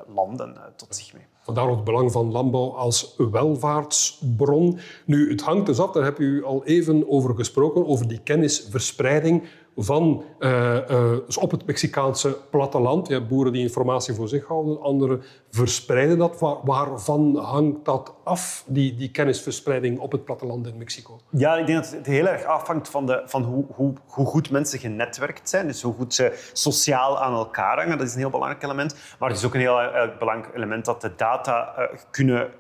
landen 0.07 0.57
tot 0.77 0.97
zich 0.97 1.13
mee. 1.13 1.34
Vandaar 1.45 1.71
het 1.71 1.85
belang 1.85 2.13
van 2.13 2.33
landbouw 2.33 2.71
als 2.71 3.15
welvaartsbron. 3.31 4.79
Nu, 5.05 5.31
het 5.31 5.41
hangt 5.41 5.67
dus 5.67 5.79
af, 5.79 5.91
daar 5.91 6.05
heb 6.05 6.19
u 6.19 6.45
al 6.45 6.65
even 6.65 7.11
over 7.11 7.35
gesproken, 7.35 7.87
over 7.87 8.09
die 8.09 8.21
kennisverspreiding 8.25 9.43
van, 9.77 10.25
uh, 10.39 10.77
uh, 10.91 11.13
op 11.41 11.51
het 11.51 11.67
Mexicaanse 11.67 12.37
platteland. 12.51 13.09
Je 13.09 13.15
hebt 13.15 13.29
boeren 13.29 13.53
die 13.53 13.63
informatie 13.63 14.15
voor 14.15 14.29
zich 14.29 14.47
houden, 14.47 14.81
anderen 14.81 15.23
verspreiden 15.51 16.19
dat. 16.19 16.41
Waar, 16.41 16.57
waarvan 16.65 17.37
hangt 17.37 17.85
dat 17.85 18.15
af, 18.25 18.65
die, 18.67 18.95
die 18.95 19.11
kennisverspreiding 19.11 19.99
op 19.99 20.13
het 20.13 20.25
platteland 20.25 20.67
in 20.67 20.77
Mexico? 20.77 21.21
Ja, 21.31 21.57
ik 21.57 21.67
denk 21.67 21.83
dat 21.83 21.93
het 21.93 22.07
heel 22.07 22.27
erg 22.27 22.45
afhangt 22.45 22.89
van, 22.89 23.07
de, 23.07 23.23
van 23.27 23.43
hoe, 23.43 23.65
hoe, 23.75 23.93
hoe 24.07 24.27
goed 24.27 24.51
mensen 24.51 24.79
genetwerkt 24.79 25.49
zijn. 25.49 25.67
Dus 25.67 25.83
hoe 25.83 25.95
goed 25.95 26.15
ze 26.15 26.49
sociaal 26.53 27.19
aan 27.19 27.35
elkaar 27.35 27.79
hangen. 27.79 27.99
Dat 27.99 28.07
is 28.07 28.13
een 28.13 28.19
heel 28.19 28.31
belangrijk 28.31 28.63
element. 28.63 28.97
Maar 29.19 29.29
het 29.29 29.39
is 29.39 29.45
ook 29.45 29.55
een 29.55 29.61
heel 29.61 29.83
uh, 29.83 30.19
belangrijk 30.19 30.55
element 30.55 30.85
dat 30.85 31.01
de 31.01 31.13
data 31.17 31.75
kunnen 32.11 32.51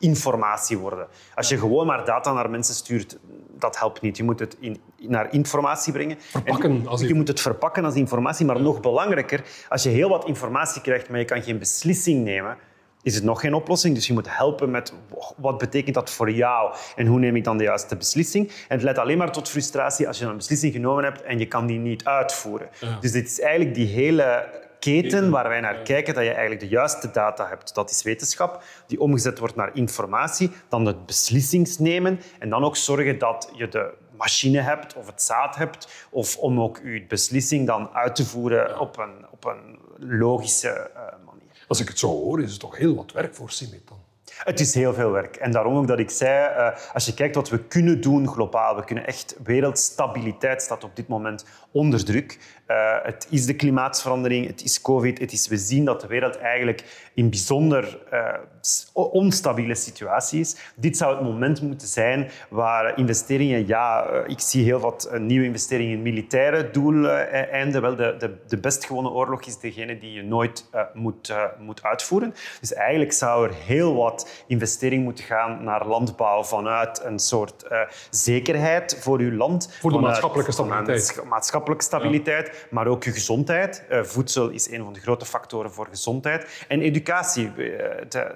informatie 0.00 0.78
worden. 0.78 1.06
Als 1.34 1.48
je 1.48 1.58
gewoon 1.58 1.86
maar 1.86 2.04
data 2.04 2.32
naar 2.32 2.50
mensen 2.50 2.74
stuurt, 2.74 3.18
dat 3.58 3.78
helpt 3.78 4.00
niet. 4.00 4.16
Je 4.16 4.22
moet 4.22 4.40
het 4.40 4.56
in, 4.60 4.80
naar 4.98 5.32
informatie 5.32 5.92
brengen. 5.92 6.16
Verpakken 6.20 6.86
als 6.86 7.00
je 7.00 7.14
moet 7.14 7.28
het 7.28 7.40
verpakken 7.40 7.84
als 7.84 7.94
informatie, 7.94 8.46
maar 8.46 8.60
nog 8.60 8.80
belangrijker, 8.80 9.44
als 9.68 9.82
je 9.82 9.88
heel 9.88 10.08
wat 10.08 10.26
informatie 10.26 10.82
krijgt, 10.82 11.08
maar 11.08 11.18
je 11.18 11.24
kan 11.24 11.42
geen 11.42 11.58
beslissing 11.58 12.24
nemen, 12.24 12.56
is 13.02 13.14
het 13.14 13.24
nog 13.24 13.40
geen 13.40 13.54
oplossing. 13.54 13.94
Dus 13.94 14.06
je 14.06 14.12
moet 14.12 14.36
helpen 14.36 14.70
met 14.70 14.92
wat 15.36 15.58
betekent 15.58 15.94
dat 15.94 16.10
voor 16.10 16.30
jou 16.30 16.74
en 16.96 17.06
hoe 17.06 17.18
neem 17.18 17.36
ik 17.36 17.44
dan 17.44 17.58
de 17.58 17.64
juiste 17.64 17.96
beslissing. 17.96 18.48
En 18.48 18.54
het 18.68 18.82
leidt 18.82 18.98
alleen 18.98 19.18
maar 19.18 19.32
tot 19.32 19.48
frustratie 19.48 20.06
als 20.06 20.18
je 20.18 20.24
een 20.24 20.36
beslissing 20.36 20.72
genomen 20.72 21.04
hebt 21.04 21.22
en 21.22 21.38
je 21.38 21.46
kan 21.46 21.66
die 21.66 21.78
niet 21.78 22.04
uitvoeren. 22.04 22.68
Dus 23.00 23.12
dit 23.12 23.26
is 23.26 23.40
eigenlijk 23.40 23.74
die 23.74 23.86
hele 23.86 24.48
keten 24.80 25.30
waar 25.30 25.48
wij 25.48 25.60
naar 25.60 25.82
kijken, 25.82 26.14
dat 26.14 26.22
je 26.22 26.30
eigenlijk 26.30 26.60
de 26.60 26.68
juiste 26.68 27.10
data 27.10 27.48
hebt. 27.48 27.74
Dat 27.74 27.90
is 27.90 28.02
wetenschap, 28.02 28.62
die 28.86 29.00
omgezet 29.00 29.38
wordt 29.38 29.56
naar 29.56 29.70
informatie, 29.74 30.50
dan 30.68 30.86
het 30.86 31.06
beslissingsnemen 31.06 32.20
en 32.38 32.48
dan 32.48 32.64
ook 32.64 32.76
zorgen 32.76 33.18
dat 33.18 33.50
je 33.54 33.68
de 33.68 33.92
machine 34.16 34.60
hebt 34.60 34.94
of 34.94 35.06
het 35.06 35.22
zaad 35.22 35.56
hebt, 35.56 36.06
of 36.10 36.36
om 36.36 36.60
ook 36.60 36.80
je 36.84 37.04
beslissing 37.08 37.66
dan 37.66 37.88
uit 37.92 38.16
te 38.16 38.24
voeren 38.24 38.80
op 38.80 38.98
een, 38.98 39.26
op 39.30 39.44
een 39.44 39.78
logische 40.18 40.90
uh, 40.94 41.02
manier. 41.26 41.64
Als 41.68 41.80
ik 41.80 41.88
het 41.88 41.98
zo 41.98 42.08
hoor, 42.08 42.42
is 42.42 42.50
het 42.50 42.60
toch 42.60 42.76
heel 42.76 42.94
wat 42.94 43.12
werk 43.12 43.34
voor 43.34 43.50
Simit 43.50 43.88
dan? 43.88 43.98
Het 44.44 44.60
is 44.60 44.74
heel 44.74 44.94
veel 44.94 45.10
werk. 45.10 45.36
En 45.36 45.50
daarom 45.50 45.76
ook 45.76 45.86
dat 45.86 45.98
ik 45.98 46.10
zei, 46.10 46.56
uh, 46.56 46.94
als 46.94 47.06
je 47.06 47.14
kijkt 47.14 47.34
wat 47.34 47.48
we 47.48 47.58
kunnen 47.58 48.00
doen 48.00 48.28
globaal, 48.28 48.76
we 48.76 48.84
kunnen 48.84 49.06
echt 49.06 49.36
wereldstabiliteit 49.42 50.62
staat 50.62 50.84
op 50.84 50.96
dit 50.96 51.08
moment 51.08 51.44
onder 51.70 52.04
druk. 52.04 52.38
Uh, 52.70 52.96
het 53.02 53.26
is 53.30 53.46
de 53.46 53.54
klimaatverandering, 53.54 54.46
het 54.46 54.62
is 54.62 54.80
COVID. 54.80 55.18
Het 55.18 55.32
is, 55.32 55.48
we 55.48 55.56
zien 55.56 55.84
dat 55.84 56.00
de 56.00 56.06
wereld 56.06 56.38
eigenlijk 56.38 57.10
in 57.14 57.30
bijzonder 57.30 57.98
uh, 58.12 58.34
onstabiele 58.92 59.74
situatie 59.74 60.40
is. 60.40 60.56
Dit 60.76 60.96
zou 60.96 61.14
het 61.14 61.24
moment 61.24 61.62
moeten 61.62 61.88
zijn 61.88 62.30
waar 62.48 62.98
investeringen... 62.98 63.66
Ja, 63.66 64.10
uh, 64.10 64.18
ik 64.26 64.40
zie 64.40 64.64
heel 64.64 64.78
wat 64.78 65.10
nieuwe 65.18 65.44
investeringen 65.44 65.96
in 65.96 66.02
militaire 66.02 66.70
doeleinden. 66.70 67.82
Wel, 67.82 67.96
de, 67.96 68.14
de, 68.18 68.36
de 68.48 68.58
best 68.58 68.84
gewonnen 68.84 69.12
oorlog 69.12 69.44
is 69.44 69.58
degene 69.58 69.98
die 69.98 70.12
je 70.12 70.22
nooit 70.22 70.68
moet, 70.92 71.34
moet 71.58 71.82
uitvoeren. 71.82 72.34
Dus 72.60 72.72
eigenlijk 72.72 73.12
zou 73.12 73.48
er 73.48 73.54
heel 73.54 73.94
wat 73.94 74.44
investering 74.46 75.04
moeten 75.04 75.24
gaan 75.24 75.64
naar 75.64 75.86
landbouw 75.86 76.42
vanuit 76.42 77.04
een 77.04 77.18
soort 77.18 77.64
zekerheid 78.10 78.98
voor 79.00 79.18
uw 79.18 79.36
land. 79.36 79.76
Voor 79.80 79.92
de 79.92 79.98
maatschappelijke 79.98 80.52
stabiliteit. 80.52 81.22
Maatschappelijke 81.24 81.84
stabiliteit 81.84 82.58
maar 82.70 82.86
ook 82.86 83.04
je 83.04 83.12
gezondheid. 83.12 83.84
Uh, 83.90 84.02
voedsel 84.02 84.48
is 84.48 84.70
een 84.70 84.84
van 84.84 84.92
de 84.92 85.00
grote 85.00 85.24
factoren 85.24 85.72
voor 85.72 85.86
gezondheid. 85.86 86.64
En 86.68 86.80
educatie, 86.80 87.52
uh, 87.56 87.78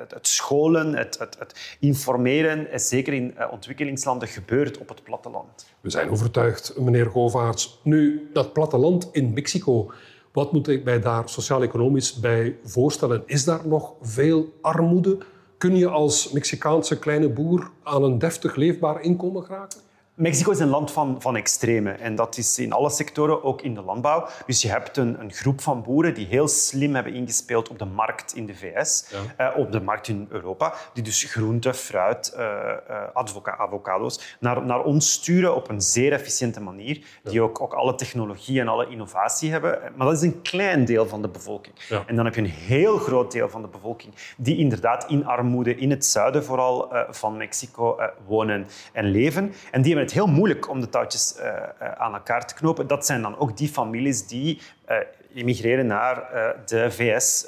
het 0.09 0.27
scholen, 0.27 0.95
het, 0.95 1.19
het, 1.19 1.37
het 1.39 1.77
informeren, 1.81 2.81
zeker 2.81 3.13
in 3.13 3.35
uh, 3.39 3.53
ontwikkelingslanden 3.53 4.29
gebeurt 4.29 4.79
op 4.79 4.89
het 4.89 5.03
platteland. 5.03 5.67
We 5.81 5.91
zijn 5.91 6.11
overtuigd, 6.11 6.79
meneer 6.79 7.07
Govaerts. 7.07 7.81
Nu, 7.83 8.31
dat 8.33 8.53
platteland 8.53 9.09
in 9.13 9.33
Mexico, 9.33 9.93
wat 10.33 10.53
moet 10.53 10.69
ik 10.69 10.85
mij 10.85 11.01
daar 11.01 11.29
sociaal-economisch 11.29 12.15
bij 12.15 12.57
voorstellen? 12.65 13.23
Is 13.27 13.45
daar 13.45 13.67
nog 13.67 13.93
veel 14.03 14.53
armoede? 14.61 15.19
Kun 15.59 15.77
je 15.77 15.89
als 15.89 16.31
Mexicaanse 16.31 16.99
kleine 16.99 17.29
boer 17.29 17.71
aan 17.83 18.03
een 18.05 18.19
deftig 18.19 18.55
leefbaar 18.55 19.01
inkomen 19.01 19.45
geraken? 19.45 19.81
Mexico 20.17 20.51
is 20.51 20.59
een 20.59 20.69
land 20.69 20.91
van, 20.91 21.17
van 21.21 21.37
extremen 21.37 22.01
en 22.01 22.15
dat 22.15 22.37
is 22.37 22.59
in 22.59 22.73
alle 22.73 22.91
sectoren, 22.91 23.45
ook 23.45 23.63
in 23.63 23.75
de 23.75 23.83
landbouw. 23.83 24.27
Dus 24.47 24.63
je 24.63 24.69
hebt 24.69 24.97
een, 24.97 25.21
een 25.21 25.33
groep 25.33 25.61
van 25.61 25.83
boeren 25.83 26.15
die 26.15 26.27
heel 26.27 26.49
slim 26.49 26.95
hebben 26.95 27.15
ingespeeld 27.15 27.69
op 27.69 27.79
de 27.79 27.85
markt 27.85 28.35
in 28.35 28.47
de 28.47 28.55
VS, 28.55 29.07
ja. 29.37 29.51
uh, 29.53 29.59
op 29.59 29.73
de 29.73 29.81
markt 29.81 30.09
in 30.09 30.27
Europa, 30.31 30.75
die 30.93 31.03
dus 31.03 31.23
groente, 31.23 31.75
fruit, 31.75 32.35
uh, 32.37 32.43
uh, 32.91 33.53
avocado's 33.59 34.37
naar, 34.41 34.65
naar 34.65 34.85
ons 34.85 35.13
sturen 35.13 35.55
op 35.55 35.69
een 35.69 35.81
zeer 35.81 36.13
efficiënte 36.13 36.61
manier, 36.61 37.05
die 37.23 37.43
ook, 37.43 37.61
ook 37.61 37.73
alle 37.73 37.95
technologie 37.95 38.61
en 38.61 38.69
alle 38.69 38.89
innovatie 38.89 39.51
hebben. 39.51 39.79
Maar 39.97 40.07
dat 40.07 40.17
is 40.17 40.23
een 40.23 40.43
klein 40.43 40.85
deel 40.85 41.07
van 41.07 41.23
de 41.23 41.29
bevolking. 41.29 41.75
Ja. 41.89 42.03
En 42.07 42.17
dan 42.17 42.25
heb 42.25 42.35
je 42.35 42.41
een 42.41 42.47
heel 42.47 42.99
groot 42.99 43.33
deel 43.33 43.49
van 43.49 43.63
de 43.63 43.69
bevolking 43.69 44.15
die 44.37 44.57
inderdaad 44.57 45.11
in 45.11 45.27
armoede, 45.27 45.77
in 45.77 45.91
het 45.91 46.05
zuiden 46.05 46.45
vooral 46.45 46.93
van 47.11 47.37
Mexico, 47.37 47.97
wonen 48.27 48.67
en 48.93 49.05
leven. 49.05 49.53
En 49.71 49.83
die 49.83 49.91
hebben 49.91 50.04
het 50.05 50.13
heel 50.13 50.27
moeilijk 50.27 50.69
om 50.69 50.81
de 50.81 50.89
touwtjes 50.89 51.35
uh, 51.39 51.45
uh, 51.45 51.93
aan 51.93 52.15
elkaar 52.15 52.47
te 52.47 52.55
knopen. 52.55 52.87
Dat 52.87 53.07
zijn 53.07 53.23
dan 53.23 53.39
ook 53.39 53.57
die 53.57 53.69
families 53.69 54.27
die 54.27 54.61
uh, 54.89 54.97
immigreren 55.33 55.87
naar 55.87 56.23
de 56.67 56.91
VS. 56.91 57.47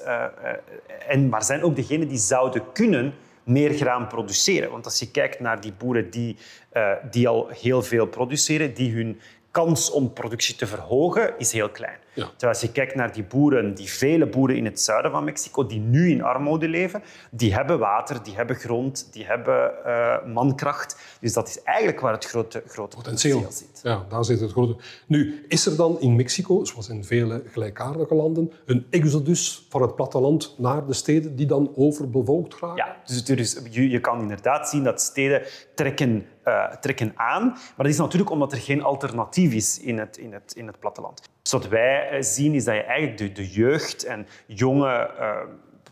en, 1.09 1.29
maar 1.29 1.42
zijn 1.42 1.62
ook 1.62 1.77
degenen 1.77 2.09
die 2.09 2.19
zouden 2.19 2.73
kunnen 2.73 3.14
meer 3.45 3.73
graan 3.73 4.07
produceren. 4.07 4.71
Want 4.71 4.85
als 4.85 4.99
je 4.99 5.11
kijkt 5.11 5.40
naar 5.40 5.61
die 5.61 5.73
boeren 5.73 6.11
die, 6.11 6.37
die 7.11 7.29
al 7.29 7.49
heel 7.49 7.83
veel 7.83 8.07
produceren, 8.07 8.75
die 8.75 8.92
hun 8.92 9.21
kans 9.51 9.90
om 9.90 10.12
productie 10.12 10.55
te 10.55 10.66
verhogen 10.66 11.35
is 11.38 11.53
heel 11.53 11.71
klein. 11.71 11.99
Ja. 12.17 12.25
Terwijl 12.25 12.53
als 12.53 12.61
je 12.61 12.73
kijkt 12.73 12.95
naar 12.95 13.13
die 13.13 13.25
boeren, 13.25 13.75
die 13.75 13.91
vele 13.91 14.27
boeren 14.27 14.57
in 14.57 14.65
het 14.65 14.81
zuiden 14.81 15.11
van 15.11 15.25
Mexico, 15.25 15.67
die 15.67 15.81
nu 15.81 16.11
in 16.11 16.23
armoede 16.23 16.69
leven, 16.69 17.03
die 17.31 17.55
hebben 17.55 17.79
water, 17.79 18.23
die 18.23 18.35
hebben 18.35 18.57
grond, 18.57 19.09
die 19.13 19.25
hebben 19.25 19.73
uh, 19.87 20.17
mankracht. 20.35 20.99
Dus 21.21 21.33
dat 21.33 21.49
is 21.49 21.63
eigenlijk 21.63 22.01
waar 22.01 22.13
het 22.13 22.25
grote, 22.25 22.63
grote 22.67 22.97
potentieel 22.97 23.47
zit. 23.51 23.81
Ja, 23.83 24.05
daar 24.09 24.25
zit 24.25 24.41
het 24.41 24.51
grote. 24.51 24.77
Nu, 25.07 25.45
is 25.49 25.67
er 25.67 25.77
dan 25.77 26.01
in 26.01 26.17
Mexico, 26.17 26.65
zoals 26.65 26.89
in 26.89 27.05
vele 27.05 27.43
gelijkaardige 27.47 28.15
landen, 28.15 28.53
een 28.67 28.87
exodus 28.91 29.67
van 29.69 29.83
het 29.83 29.97
platteland 29.97 30.55
naar 30.59 30.87
de 30.87 30.93
steden 30.93 31.37
die 31.37 31.47
dan 31.47 31.73
overbevolkt 31.75 32.55
raken? 32.61 32.77
Ja, 32.77 32.97
dus, 33.05 33.25
dus 33.25 33.61
je, 33.71 33.89
je 33.89 34.01
kan 34.01 34.21
inderdaad 34.21 34.69
zien 34.69 34.85
dat 34.85 35.01
steden 35.01 35.43
trekken 35.75 36.27
uh, 36.49 36.73
trekken 36.81 37.13
aan. 37.17 37.45
Maar 37.47 37.75
dat 37.77 37.87
is 37.87 37.99
natuurlijk 37.99 38.31
omdat 38.31 38.53
er 38.53 38.59
geen 38.59 38.83
alternatief 38.83 39.53
is 39.53 39.81
in 39.81 39.99
het, 39.99 40.17
in 40.17 40.33
het, 40.33 40.53
in 40.57 40.67
het 40.67 40.79
platteland. 40.79 41.23
Dus 41.47 41.55
wat 41.55 41.69
wij 41.69 42.09
eh, 42.09 42.23
zien 42.23 42.55
is 42.55 42.65
dat 42.65 42.75
je 42.75 42.83
eigenlijk 42.83 43.37
de, 43.37 43.51
jeugd 43.51 44.05
en 44.05 44.27
jonge, 44.47 45.11
uh, 45.21 45.37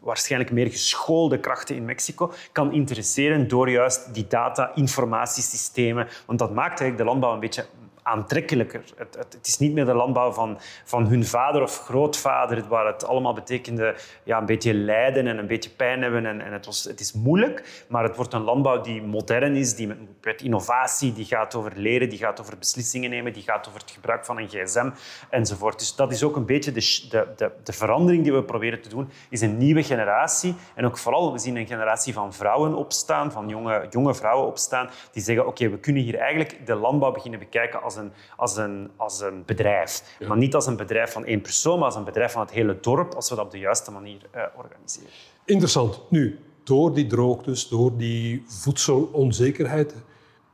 waarschijnlijk 0.01 0.53
meer 0.53 0.71
geschoolde 0.71 1.41
krachten 1.41 1.77
in 1.77 1.85
Mexico 1.85 2.33
kan 2.53 2.73
interesseren 2.73 3.49
door 3.49 3.71
juist 3.71 4.15
die 4.15 4.27
data-informatiesystemen. 4.27 6.09
Want 6.27 6.39
dat 6.39 6.55
maakt 6.55 6.81
eigenlijk 6.81 6.99
de 6.99 7.05
landbouw 7.05 7.33
een 7.33 7.41
beetje 7.41 7.67
aantrekkelijker. 8.05 8.83
Het, 8.97 9.15
het, 9.17 9.33
het, 9.33 9.47
is 9.47 9.59
niet 9.59 9.73
meer 9.73 9.85
de 9.85 9.95
landbouw 9.95 10.33
van, 10.33 10.59
van 10.85 11.07
hun 11.07 11.25
vader 11.25 11.63
of 11.63 11.79
grootvader, 11.79 12.69
waar 12.69 12.87
het 12.87 13.05
allemaal 13.05 13.35
betekende 13.35 13.95
ja, 14.23 14.39
een 14.39 14.47
beetje 14.47 14.75
lijden 14.75 15.27
en 15.27 15.39
een 15.39 15.47
beetje 15.47 15.71
pijn 15.71 16.03
hebben. 16.03 16.27
En, 16.27 16.41
en 16.41 16.53
het, 16.53 16.67
was, 16.67 16.85
het 16.85 17.01
is 17.01 17.13
moeilijk, 17.13 17.85
maar 17.89 18.03
het 18.03 18.17
wordt 18.17 18.33
een 18.33 18.43
landbouw 18.43 18.81
die 18.81 19.03
modern 19.03 19.57
is, 19.57 19.75
die 19.75 19.87
met, 20.23 20.43
innovatie, 20.43 21.13
die 21.13 21.25
gaat 21.25 21.55
over 21.55 21.73
leren, 21.77 22.09
die 22.09 22.19
gaat 22.19 22.41
over 22.41 22.59
beslissingen 22.59 23.11
nemen, 23.11 23.33
die 23.33 23.43
gaat 23.43 23.69
over 23.69 23.81
het 23.81 23.91
gebruik 23.91 24.25
van 24.25 24.39
een 24.39 24.49
gsm 24.49 24.91
enzovoort. 25.31 25.79
Dus 25.79 25.95
dat 25.95 26.13
is 26.13 26.23
ook 26.23 26.37
een 26.37 26.47
beetje 26.47 26.73
de, 26.73 27.07
de, 27.11 27.27
de, 27.37 27.51
de 27.63 27.73
verandering 27.73 28.23
die 28.23 28.33
we 28.33 28.43
proberen 28.43 28.81
te 28.81 28.89
doen, 28.89 29.11
is 29.31 29.41
een 29.41 29.59
nieuwe 29.59 29.83
generatie. 29.83 30.55
En 30.75 30.85
ook 30.85 30.99
vooral, 30.99 31.33
we 31.33 31.39
zien 31.39 31.57
een 31.57 31.67
generatie 31.67 32.13
van 32.13 32.33
vrouwen 32.33 32.75
opstaan, 32.75 33.33
van 33.33 33.49
jonge, 33.49 33.87
jonge 33.91 34.15
vrouwen 34.15 34.47
opstaan, 34.47 34.91
die 35.13 35.23
zeggen, 35.23 35.47
oké, 35.47 35.69
we 35.69 35.79
kunnen 35.79 36.03
hier 36.03 36.19
eigenlijk 36.19 36.67
de 36.67 36.75
landbouw 36.75 37.13
beginnen 37.13 37.39
bekijken 37.39 37.83
als 37.83 37.94
als 37.95 37.97
een, 37.97 38.13
als 38.37 38.57
een, 38.57 38.91
als 38.97 39.21
een 39.21 39.43
bedrijf. 39.47 40.17
Ja. 40.19 40.29
Maar 40.29 40.37
niet 40.37 40.55
als 40.55 40.67
een 40.67 40.77
bedrijf 40.77 41.13
van 41.13 41.25
één 41.25 41.41
persoon, 41.41 41.79
maar 41.79 41.87
als 41.87 41.97
een 41.97 42.05
bedrijf 42.05 42.33
van 42.33 42.43
het 42.43 42.51
hele 42.51 42.79
dorp, 42.81 43.15
als 43.15 43.29
we 43.29 43.37
dat 43.37 43.45
op 43.45 43.51
de 43.51 43.59
juiste 43.59 43.91
manier 43.91 44.21
uh, 44.35 44.43
organiseren. 44.57 45.11
Interessant. 45.45 46.01
Nu, 46.09 46.39
door 46.65 46.95
die 46.95 47.07
droogtes, 47.07 47.69
door 47.69 47.97
die 47.97 48.45
voedselonzekerheid, 48.47 49.95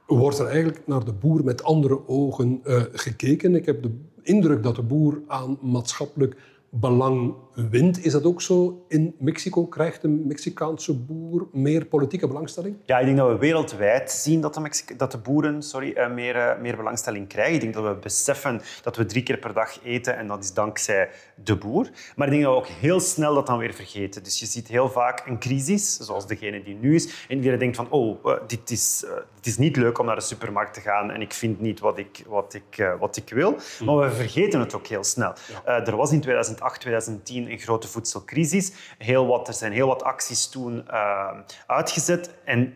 wordt 0.06 0.38
er 0.38 0.46
eigenlijk 0.46 0.86
naar 0.86 1.04
de 1.04 1.12
boer 1.12 1.44
met 1.44 1.62
andere 1.62 2.08
ogen 2.08 2.60
uh, 2.64 2.82
gekeken. 2.92 3.54
Ik 3.54 3.66
heb 3.66 3.82
de 3.82 3.98
indruk 4.22 4.62
dat 4.62 4.76
de 4.76 4.82
boer 4.82 5.20
aan 5.26 5.58
maatschappelijk 5.60 6.36
belang 6.68 7.34
wint. 7.68 8.04
Is 8.04 8.12
dat 8.12 8.24
ook 8.24 8.42
zo 8.42 8.84
in 8.88 9.14
Mexico? 9.18 9.66
Krijgt 9.66 10.02
de 10.02 10.08
Mexicaanse 10.08 10.94
boer 10.94 11.48
meer 11.52 11.86
politieke 11.86 12.26
belangstelling? 12.26 12.76
Ja, 12.84 12.98
ik 12.98 13.04
denk 13.04 13.16
dat 13.16 13.28
we 13.28 13.38
wereldwijd 13.38 14.10
zien 14.10 14.40
dat 14.40 14.54
de, 14.54 14.70
dat 14.96 15.12
de 15.12 15.18
boeren 15.18 15.62
sorry, 15.62 15.94
uh, 15.96 16.12
meer, 16.12 16.36
uh, 16.36 16.60
meer 16.60 16.76
belangstelling 16.76 17.28
krijgen. 17.28 17.54
Ik 17.54 17.60
denk 17.60 17.74
dat 17.74 17.84
we 17.84 17.94
beseffen 17.94 18.60
dat 18.82 18.96
we 18.96 19.04
drie 19.04 19.22
keer 19.22 19.38
per 19.38 19.52
dag 19.52 19.84
eten 19.84 20.16
en 20.16 20.26
dat 20.26 20.44
is 20.44 20.52
dankzij 20.52 21.10
de 21.34 21.56
boer. 21.56 21.90
Maar 22.16 22.26
ik 22.26 22.32
denk 22.32 22.44
dat 22.44 22.52
we 22.52 22.58
ook 22.58 22.80
heel 22.80 23.00
snel 23.00 23.34
dat 23.34 23.46
dan 23.46 23.58
weer 23.58 23.74
vergeten. 23.74 24.22
Dus 24.22 24.40
je 24.40 24.46
ziet 24.46 24.68
heel 24.68 24.88
vaak 24.88 25.26
een 25.26 25.38
crisis, 25.38 25.96
zoals 25.96 26.26
degene 26.26 26.62
die 26.62 26.74
nu 26.74 26.94
is. 26.94 27.26
En 27.28 27.36
iedereen 27.36 27.58
denkt 27.58 27.76
van, 27.76 27.90
oh, 27.90 28.24
uh, 28.24 28.34
dit, 28.46 28.70
is, 28.70 29.04
dit 29.34 29.46
is 29.46 29.58
niet 29.58 29.76
leuk 29.76 29.98
om 29.98 30.06
naar 30.06 30.14
de 30.14 30.20
supermarkt 30.20 30.74
te 30.74 30.80
gaan 30.80 31.10
en 31.10 31.20
ik 31.20 31.32
vind 31.32 31.60
niet 31.60 31.80
wat 31.80 31.98
ik, 31.98 32.24
wat 32.26 32.54
ik, 32.54 32.94
wat 32.98 33.16
ik 33.16 33.28
wil. 33.28 33.56
Maar 33.84 33.98
we 33.98 34.10
vergeten 34.10 34.60
het 34.60 34.74
ook 34.74 34.86
heel 34.86 35.04
snel. 35.04 35.32
Ja. 35.64 35.86
er 35.86 35.96
was 35.96 36.12
in 36.12 36.20
2008, 36.20 36.80
2010 36.80 37.48
een 37.50 37.58
grote 37.58 37.88
voedselcrisis. 37.88 38.72
Heel 38.98 39.26
wat, 39.26 39.48
er 39.48 39.54
zijn 39.54 39.72
heel 39.72 39.86
wat 39.86 40.02
acties 40.02 40.48
toen 40.48 40.84
uh, 40.90 41.30
uitgezet 41.66 42.30
en 42.44 42.74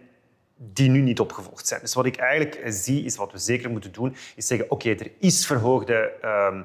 die 0.56 0.90
nu 0.90 1.00
niet 1.00 1.20
opgevolgd 1.20 1.66
zijn. 1.66 1.80
Dus 1.80 1.94
wat 1.94 2.06
ik 2.06 2.16
eigenlijk 2.16 2.62
zie, 2.66 3.04
is 3.04 3.16
wat 3.16 3.32
we 3.32 3.38
zeker 3.38 3.70
moeten 3.70 3.92
doen, 3.92 4.16
is 4.36 4.46
zeggen, 4.46 4.70
oké, 4.70 4.88
okay, 4.88 5.06
er 5.06 5.12
is 5.18 5.46
verhoogde 5.46 6.12
uh, 6.24 6.60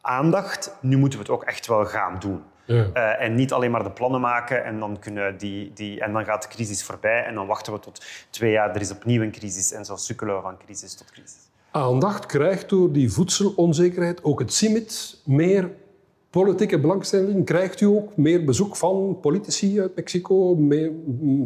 aandacht, 0.00 0.76
nu 0.80 0.96
moeten 0.96 1.18
we 1.18 1.24
het 1.24 1.34
ook 1.34 1.44
echt 1.44 1.66
wel 1.66 1.84
gaan 1.84 2.18
doen. 2.18 2.42
Ja. 2.66 2.90
Uh, 2.94 3.22
en 3.22 3.34
niet 3.34 3.52
alleen 3.52 3.70
maar 3.70 3.82
de 3.82 3.90
plannen 3.90 4.20
maken 4.20 4.64
en 4.64 4.78
dan, 4.78 4.98
kunnen 4.98 5.38
die, 5.38 5.72
die, 5.72 6.00
en 6.00 6.12
dan 6.12 6.24
gaat 6.24 6.42
de 6.42 6.48
crisis 6.48 6.84
voorbij 6.84 7.24
en 7.24 7.34
dan 7.34 7.46
wachten 7.46 7.72
we 7.72 7.78
tot 7.78 8.04
twee 8.30 8.50
jaar, 8.50 8.74
er 8.74 8.80
is 8.80 8.90
opnieuw 8.90 9.22
een 9.22 9.32
crisis 9.32 9.72
en 9.72 9.84
zo 9.84 9.96
sukkelen 9.96 10.36
we 10.36 10.42
van 10.42 10.58
crisis 10.58 10.94
tot 10.94 11.10
crisis. 11.10 11.36
Aandacht 11.70 12.26
krijgt 12.26 12.68
door 12.68 12.92
die 12.92 13.12
voedselonzekerheid 13.12 14.24
ook 14.24 14.38
het 14.38 14.52
CIMIT 14.52 15.20
meer 15.24 15.70
politieke 16.34 16.80
belangstelling? 16.80 17.44
Krijgt 17.44 17.80
u 17.80 17.86
ook 17.86 18.16
meer 18.16 18.44
bezoek 18.44 18.76
van 18.76 19.18
politici 19.20 19.80
uit 19.80 19.96
Mexico, 19.96 20.54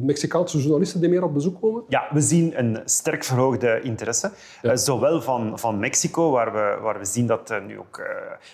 Mexicaanse 0.03 0.59
journalisten 0.59 1.01
die 1.01 1.09
meer 1.09 1.22
op 1.22 1.35
bezoek 1.35 1.61
komen? 1.61 1.83
Ja, 1.88 2.09
we 2.12 2.20
zien 2.20 2.59
een 2.59 2.83
sterk 2.85 3.24
verhoogde 3.24 3.81
interesse. 3.83 4.31
Uh, 4.62 4.74
zowel 4.74 5.22
van, 5.22 5.59
van 5.59 5.79
Mexico, 5.79 6.31
waar 6.31 6.53
we, 6.53 6.79
waar 6.83 6.98
we 6.98 7.05
zien 7.05 7.27
dat 7.27 7.51
uh, 7.51 7.66
nu 7.66 7.79
ook 7.79 7.98
uh, 7.98 8.07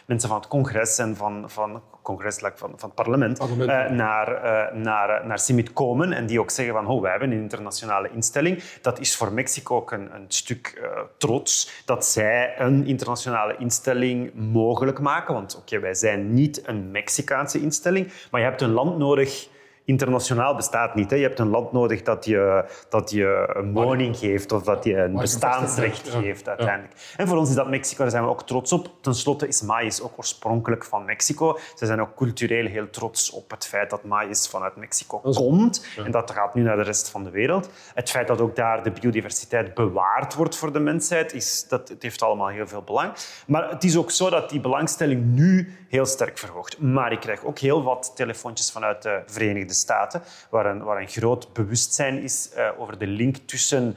mensen 0.07 0.29
van 0.29 0.38
het 0.38 0.49
congres 0.49 0.99
en 0.99 1.16
van, 1.16 1.44
van 1.51 1.83
congres 2.04 2.38
van, 2.38 2.54
van 2.54 2.70
het 2.76 2.94
parlement, 2.94 3.38
parlement 3.38 3.70
uh, 3.70 3.96
naar, 3.96 4.28
uh, 4.44 4.82
naar, 4.82 5.26
naar 5.26 5.38
CIMIT 5.38 5.72
komen 5.72 6.12
en 6.12 6.26
die 6.26 6.40
ook 6.40 6.50
zeggen 6.50 6.74
van 6.74 6.86
oh, 6.86 7.00
wij 7.00 7.10
hebben 7.10 7.30
een 7.30 7.40
internationale 7.40 8.10
instelling. 8.10 8.62
Dat 8.82 9.00
is 9.00 9.16
voor 9.16 9.32
Mexico 9.32 9.76
ook 9.76 9.92
een, 9.92 10.14
een 10.14 10.24
stuk 10.28 10.80
uh, 10.82 11.00
trots 11.18 11.82
dat 11.84 12.06
zij 12.06 12.54
een 12.58 12.86
internationale 12.86 13.56
instelling 13.56 14.32
mogelijk 14.34 15.00
maken. 15.00 15.34
Want 15.34 15.56
oké, 15.56 15.80
wij 15.80 15.94
zijn 15.94 16.34
niet 16.34 16.68
een 16.68 16.90
Mexicaanse 16.90 17.60
instelling, 17.60 18.12
maar 18.30 18.40
je 18.40 18.46
hebt 18.46 18.60
een 18.60 18.72
land 18.72 18.98
nodig 18.98 19.48
internationaal 19.85 20.55
bestaat 20.55 20.94
niet. 20.94 21.11
Hè. 21.11 21.16
Je 21.16 21.23
hebt 21.23 21.38
een 21.38 21.49
land 21.49 21.73
nodig 21.73 22.03
dat 22.03 22.25
je, 22.25 22.64
dat 22.88 23.11
je 23.11 23.53
een 23.55 23.73
woning 23.73 24.16
geeft 24.16 24.53
of 24.53 24.62
dat 24.62 24.85
je 24.85 24.97
een 24.97 25.14
bestaansrecht 25.14 26.09
geeft 26.09 26.49
uiteindelijk. 26.49 26.94
En 27.16 27.29
voor 27.29 27.37
ons 27.37 27.49
is 27.49 27.55
dat 27.55 27.68
Mexico, 27.68 28.03
daar 28.03 28.11
zijn 28.11 28.25
we 28.25 28.31
ook 28.31 28.47
trots 28.47 28.73
op. 28.73 28.90
Ten 29.01 29.14
slotte 29.14 29.49
is 29.49 29.62
maïs 29.62 30.03
ook 30.03 30.12
oorspronkelijk 30.16 30.85
van 30.85 31.05
Mexico. 31.05 31.59
Ze 31.75 31.87
zijn 31.87 32.01
ook 32.01 32.14
cultureel 32.16 32.66
heel 32.66 32.90
trots 32.90 33.31
op 33.31 33.51
het 33.51 33.66
feit 33.66 33.90
dat 33.90 34.05
maïs 34.05 34.49
vanuit 34.49 34.77
Mexico 34.77 35.18
komt. 35.18 35.87
En 36.05 36.11
dat 36.11 36.31
gaat 36.31 36.55
nu 36.55 36.62
naar 36.62 36.77
de 36.77 36.83
rest 36.83 37.09
van 37.09 37.25
de 37.25 37.31
wereld. 37.31 37.70
Het 37.94 38.11
feit 38.11 38.27
dat 38.27 38.40
ook 38.40 38.57
daar 38.57 38.83
de 38.83 38.90
biodiversiteit 38.90 39.75
bewaard 39.75 40.35
wordt 40.35 40.57
voor 40.57 40.73
de 40.73 40.81
mensheid, 40.81 41.33
is, 41.33 41.66
dat, 41.68 41.88
het 41.88 42.03
heeft 42.03 42.23
allemaal 42.23 42.49
heel 42.49 42.66
veel 42.66 42.83
belang. 42.83 43.12
Maar 43.47 43.70
het 43.70 43.85
is 43.85 43.97
ook 43.97 44.11
zo 44.11 44.31
dat 44.31 44.51
die 44.51 44.61
belangstelling 44.61 45.25
nu 45.25 45.77
heel 45.94 46.07
sterk 46.07 46.38
verhoogt. 46.38 46.78
Maar 46.78 47.12
ik 47.12 47.20
krijg 47.20 47.44
ook 47.44 47.59
heel 47.59 47.83
wat 47.83 48.12
telefoontjes 48.16 48.70
vanuit 48.70 49.02
de 49.02 49.22
Verenigde 49.26 49.74
Staten, 49.74 50.22
waar 50.50 50.66
een, 50.66 50.83
waar 50.83 51.00
een 51.00 51.09
groot 51.09 51.52
bewustzijn 51.52 52.22
is 52.22 52.50
uh, 52.57 52.68
over 52.78 52.98
de 52.98 53.07
link 53.07 53.37
tussen 53.37 53.96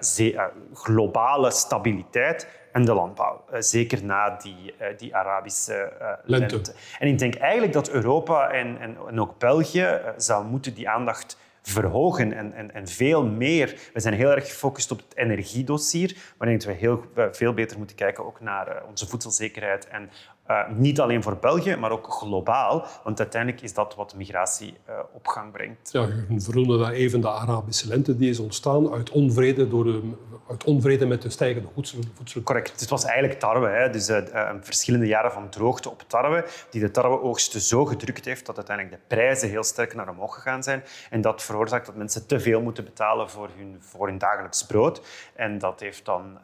zee, 0.00 0.32
uh, 0.32 0.44
globale 0.74 1.50
stabiliteit 1.50 2.48
en 2.72 2.84
de 2.84 2.94
landbouw. 2.94 3.44
zeker 3.58 4.04
na 4.04 4.36
die, 4.42 4.74
die 4.96 5.16
Arabische 5.16 5.92
lente. 6.24 6.54
lente. 6.54 6.74
En 6.98 7.08
ik 7.08 7.18
denk 7.18 7.34
eigenlijk 7.34 7.72
dat 7.72 7.90
Europa 7.90 8.50
en, 8.50 8.80
en, 8.80 8.96
en 9.08 9.20
ook 9.20 9.38
België 9.38 10.00
zou 10.16 10.44
moeten 10.44 10.74
die 10.74 10.88
aandacht 10.88 11.36
verhogen 11.62 12.32
en, 12.32 12.52
en, 12.52 12.74
en 12.74 12.88
veel 12.88 13.26
meer. 13.26 13.90
We 13.92 14.00
zijn 14.00 14.14
heel 14.14 14.30
erg 14.30 14.44
gefocust 14.44 14.90
op 14.90 14.98
het 14.98 15.16
energiedossier, 15.16 16.16
maar 16.38 16.48
ik 16.48 16.60
denk 16.60 16.62
dat 16.62 16.80
we 16.80 16.86
heel, 16.86 17.30
veel 17.32 17.54
beter 17.54 17.78
moeten 17.78 17.96
kijken 17.96 18.24
ook 18.24 18.40
naar 18.40 18.82
onze 18.88 19.08
voedselzekerheid 19.08 19.88
en 19.88 20.10
uh, 20.52 20.76
niet 20.76 21.00
alleen 21.00 21.22
voor 21.22 21.36
België, 21.36 21.76
maar 21.76 21.90
ook 21.90 22.06
globaal. 22.12 22.86
Want 23.04 23.20
uiteindelijk 23.20 23.62
is 23.62 23.74
dat 23.74 23.94
wat 23.94 24.14
migratie 24.14 24.76
uh, 24.88 24.94
op 25.12 25.26
gang 25.26 25.52
brengt. 25.52 25.92
Ja, 25.92 26.08
je 26.28 26.40
vernoemde 26.40 26.78
dat 26.78 26.90
even 26.90 27.20
de 27.20 27.30
Arabische 27.30 27.88
lente 27.88 28.16
die 28.16 28.30
is 28.30 28.38
ontstaan 28.38 28.92
uit 28.92 29.10
onvrede, 29.10 29.68
door 29.68 29.84
de, 29.84 30.10
uit 30.48 30.64
onvrede 30.64 31.06
met 31.06 31.22
de 31.22 31.30
stijgende 31.30 31.68
voedsel, 31.74 31.98
voedsel. 32.14 32.42
Correct. 32.42 32.80
Het 32.80 32.90
was 32.90 33.04
eigenlijk 33.04 33.38
tarwe. 33.38 33.68
Hè. 33.68 33.90
Dus 33.90 34.08
uh, 34.08 34.50
verschillende 34.60 35.06
jaren 35.06 35.32
van 35.32 35.48
droogte 35.48 35.90
op 35.90 36.04
tarwe, 36.06 36.44
die 36.70 36.80
de 36.80 36.90
tarweoogsten 36.90 37.60
zo 37.60 37.84
gedrukt 37.84 38.24
heeft 38.24 38.46
dat 38.46 38.56
uiteindelijk 38.56 38.96
de 38.96 39.14
prijzen 39.14 39.48
heel 39.48 39.64
sterk 39.64 39.94
naar 39.94 40.08
omhoog 40.08 40.34
gegaan 40.34 40.62
zijn. 40.62 40.82
En 41.10 41.20
dat 41.20 41.42
veroorzaakt 41.42 41.86
dat 41.86 41.96
mensen 41.96 42.26
te 42.26 42.40
veel 42.40 42.60
moeten 42.60 42.84
betalen 42.84 43.30
voor 43.30 43.48
hun, 43.56 43.76
voor 43.80 44.06
hun 44.06 44.18
dagelijks 44.18 44.66
brood. 44.66 45.02
En 45.34 45.58
dat, 45.58 45.80
heeft 45.80 46.04
dan, 46.04 46.38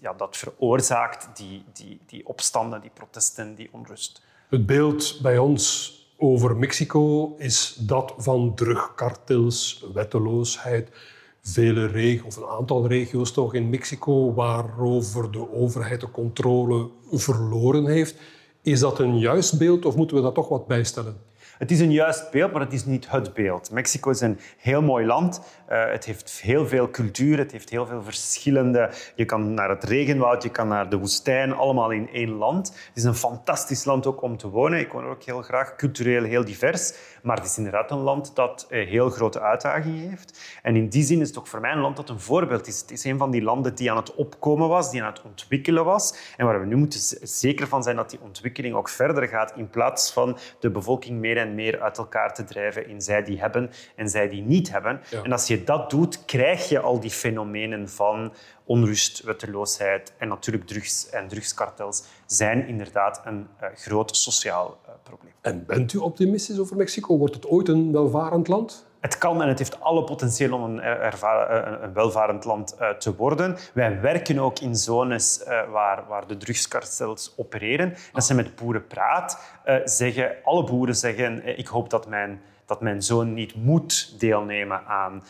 ja, 0.00 0.12
dat 0.12 0.36
veroorzaakt 0.36 1.28
die, 1.36 1.64
die, 1.72 2.00
die 2.06 2.26
opstanden, 2.26 2.80
die 2.80 2.90
protesten 2.94 3.33
en 3.38 3.54
die 3.54 3.68
onrust. 3.72 4.22
Het 4.48 4.66
beeld 4.66 5.18
bij 5.22 5.38
ons 5.38 5.92
over 6.16 6.56
Mexico 6.56 7.34
is 7.38 7.76
dat 7.80 8.14
van 8.16 8.54
drugkartels, 8.54 9.84
wetteloosheid. 9.94 10.90
Vele 11.40 11.86
regio's, 11.86 12.26
of 12.26 12.36
een 12.36 12.58
aantal 12.58 12.86
regio's 12.86 13.32
toch 13.32 13.54
in 13.54 13.70
Mexico, 13.70 14.34
waarover 14.34 15.30
de 15.30 15.52
overheid 15.52 16.00
de 16.00 16.10
controle 16.10 16.88
verloren 17.10 17.86
heeft. 17.86 18.16
Is 18.62 18.80
dat 18.80 18.98
een 18.98 19.18
juist 19.18 19.58
beeld 19.58 19.84
of 19.84 19.96
moeten 19.96 20.16
we 20.16 20.22
dat 20.22 20.34
toch 20.34 20.48
wat 20.48 20.66
bijstellen? 20.66 21.16
Het 21.58 21.70
is 21.70 21.80
een 21.80 21.92
juist 21.92 22.30
beeld, 22.30 22.52
maar 22.52 22.60
het 22.60 22.72
is 22.72 22.84
niet 22.84 23.10
het 23.10 23.34
beeld. 23.34 23.70
Mexico 23.70 24.10
is 24.10 24.20
een 24.20 24.38
heel 24.58 24.82
mooi 24.82 25.06
land. 25.06 25.40
Uh, 25.70 25.90
het 25.90 26.04
heeft 26.04 26.40
heel 26.40 26.66
veel 26.66 26.90
cultuur, 26.90 27.38
het 27.38 27.52
heeft 27.52 27.70
heel 27.70 27.86
veel 27.86 28.02
verschillende... 28.02 28.90
Je 29.14 29.24
kan 29.24 29.54
naar 29.54 29.68
het 29.68 29.84
regenwoud, 29.84 30.42
je 30.42 30.50
kan 30.50 30.68
naar 30.68 30.90
de 30.90 30.98
woestijn, 30.98 31.52
allemaal 31.52 31.90
in 31.90 32.08
één 32.12 32.30
land. 32.30 32.68
Het 32.68 32.96
is 32.96 33.04
een 33.04 33.14
fantastisch 33.14 33.84
land 33.84 34.06
ook 34.06 34.22
om 34.22 34.36
te 34.36 34.48
wonen. 34.48 34.78
Ik 34.78 34.92
woon 34.92 35.04
er 35.04 35.10
ook 35.10 35.22
heel 35.22 35.42
graag, 35.42 35.76
cultureel 35.76 36.22
heel 36.22 36.44
divers. 36.44 36.92
Maar 37.24 37.36
het 37.36 37.44
is 37.46 37.56
inderdaad 37.56 37.90
een 37.90 37.98
land 37.98 38.34
dat 38.34 38.66
uh, 38.70 38.88
heel 38.88 39.10
grote 39.10 39.40
uitdagingen 39.40 40.08
heeft. 40.08 40.58
En 40.62 40.76
in 40.76 40.88
die 40.88 41.02
zin 41.02 41.20
is 41.20 41.28
het 41.28 41.38
ook 41.38 41.46
voor 41.46 41.60
mij 41.60 41.72
een 41.72 41.80
land 41.80 41.96
dat 41.96 42.08
een 42.08 42.20
voorbeeld 42.20 42.66
is. 42.66 42.80
Het 42.80 42.90
is 42.90 43.04
een 43.04 43.18
van 43.18 43.30
die 43.30 43.42
landen 43.42 43.74
die 43.74 43.90
aan 43.90 43.96
het 43.96 44.14
opkomen 44.14 44.68
was, 44.68 44.90
die 44.90 45.02
aan 45.02 45.12
het 45.12 45.22
ontwikkelen 45.22 45.84
was. 45.84 46.34
En 46.36 46.46
waar 46.46 46.60
we 46.60 46.66
nu 46.66 46.76
moeten 46.76 47.00
zeker 47.28 47.68
van 47.68 47.82
zijn 47.82 47.96
dat 47.96 48.10
die 48.10 48.20
ontwikkeling 48.22 48.74
ook 48.74 48.88
verder 48.88 49.28
gaat, 49.28 49.52
in 49.56 49.70
plaats 49.70 50.12
van 50.12 50.38
de 50.60 50.70
bevolking 50.70 51.18
meer 51.18 51.36
en 51.36 51.54
meer 51.54 51.80
uit 51.80 51.98
elkaar 51.98 52.34
te 52.34 52.44
drijven 52.44 52.88
in 52.88 53.00
zij 53.00 53.22
die 53.22 53.40
hebben 53.40 53.70
en 53.96 54.08
zij 54.08 54.28
die 54.28 54.42
niet 54.42 54.70
hebben. 54.70 55.00
En 55.22 55.32
als 55.32 55.46
je 55.46 55.64
dat 55.64 55.90
doet, 55.90 56.24
krijg 56.24 56.68
je 56.68 56.80
al 56.80 57.00
die 57.00 57.10
fenomenen 57.10 57.88
van 57.88 58.32
onrust, 58.64 59.22
wetteloosheid 59.22 60.12
en 60.18 60.28
natuurlijk 60.28 60.66
drugs 60.66 61.10
en 61.10 61.28
drugskartels 61.28 62.04
zijn 62.26 62.66
inderdaad 62.66 63.20
een 63.24 63.48
uh, 63.62 63.68
groot 63.74 64.16
sociaal 64.16 64.78
uh, 64.86 64.92
probleem. 65.02 65.32
En 65.40 65.66
bent 65.66 65.92
u 65.92 65.98
optimistisch 65.98 66.58
over 66.58 66.76
Mexico? 66.76 67.16
Wordt 67.16 67.34
het 67.34 67.46
ooit 67.46 67.68
een 67.68 67.92
welvarend 67.92 68.48
land? 68.48 68.86
Het 69.04 69.18
kan 69.18 69.42
en 69.42 69.48
het 69.48 69.58
heeft 69.58 69.80
alle 69.80 70.04
potentieel 70.04 70.52
om 70.52 70.62
een, 70.62 70.88
een 71.84 71.92
welvarend 71.92 72.44
land 72.44 72.76
uh, 72.80 72.90
te 72.90 73.16
worden. 73.16 73.56
Wij 73.72 74.00
werken 74.00 74.38
ook 74.38 74.58
in 74.58 74.76
zones 74.76 75.40
uh, 75.40 75.70
waar, 75.70 76.06
waar 76.08 76.26
de 76.26 76.36
drugskartels 76.36 77.34
opereren. 77.36 77.94
Als 78.12 78.28
je 78.28 78.34
met 78.34 78.56
boeren 78.56 78.86
praat, 78.86 79.40
uh, 79.66 79.76
zeggen, 79.84 80.34
alle 80.44 80.64
boeren 80.64 80.96
zeggen 80.96 81.58
ik 81.58 81.66
hoop 81.66 81.90
dat 81.90 82.08
mijn, 82.08 82.42
dat 82.66 82.80
mijn 82.80 83.02
zoon 83.02 83.34
niet 83.34 83.54
moet 83.54 84.20
deelnemen 84.20 84.86
aan 84.86 85.22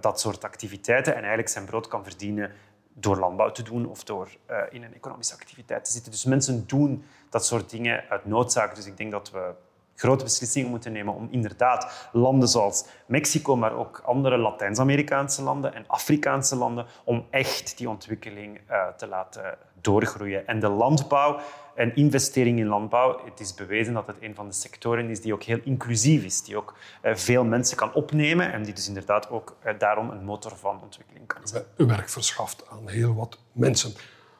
dat 0.00 0.20
soort 0.20 0.44
activiteiten 0.44 1.12
en 1.12 1.18
eigenlijk 1.18 1.48
zijn 1.48 1.64
brood 1.64 1.88
kan 1.88 2.04
verdienen 2.04 2.50
door 3.00 3.18
landbouw 3.18 3.50
te 3.50 3.62
doen 3.62 3.86
of 3.86 4.04
door 4.04 4.28
in 4.70 4.82
een 4.82 4.94
economische 4.94 5.34
activiteit 5.34 5.84
te 5.84 5.92
zitten. 5.92 6.10
Dus 6.12 6.24
mensen 6.24 6.66
doen 6.66 7.04
dat 7.30 7.46
soort 7.46 7.70
dingen 7.70 8.04
uit 8.08 8.26
noodzaak. 8.26 8.74
Dus 8.74 8.86
ik 8.86 8.96
denk 8.96 9.10
dat 9.10 9.30
we 9.30 9.54
grote 9.98 10.24
beslissingen 10.24 10.70
moeten 10.70 10.92
nemen 10.92 11.14
om 11.14 11.28
inderdaad 11.30 12.08
landen 12.12 12.48
zoals 12.48 12.84
Mexico, 13.06 13.56
maar 13.56 13.72
ook 13.72 14.02
andere 14.04 14.36
Latijns-Amerikaanse 14.36 15.42
landen 15.42 15.74
en 15.74 15.84
Afrikaanse 15.86 16.56
landen, 16.56 16.86
om 17.04 17.26
echt 17.30 17.78
die 17.78 17.88
ontwikkeling 17.88 18.60
uh, 18.70 18.86
te 18.96 19.06
laten 19.06 19.58
doorgroeien. 19.80 20.46
En 20.46 20.60
de 20.60 20.68
landbouw 20.68 21.40
en 21.74 21.96
investering 21.96 22.58
in 22.58 22.66
landbouw, 22.66 23.20
het 23.24 23.40
is 23.40 23.54
bewezen 23.54 23.94
dat 23.94 24.06
het 24.06 24.16
een 24.20 24.34
van 24.34 24.46
de 24.46 24.54
sectoren 24.54 25.08
is 25.10 25.20
die 25.20 25.32
ook 25.32 25.42
heel 25.42 25.60
inclusief 25.64 26.24
is, 26.24 26.42
die 26.42 26.56
ook 26.56 26.74
uh, 27.02 27.14
veel 27.14 27.44
mensen 27.44 27.76
kan 27.76 27.92
opnemen 27.92 28.52
en 28.52 28.62
die 28.62 28.74
dus 28.74 28.88
inderdaad 28.88 29.30
ook 29.30 29.56
uh, 29.66 29.72
daarom 29.78 30.10
een 30.10 30.24
motor 30.24 30.56
van 30.56 30.80
ontwikkeling 30.82 31.26
kan 31.26 31.48
zijn. 31.48 31.64
Werk 31.76 32.08
verschaft 32.08 32.64
aan 32.70 32.88
heel 32.88 33.14
wat 33.14 33.38
mensen. 33.52 33.92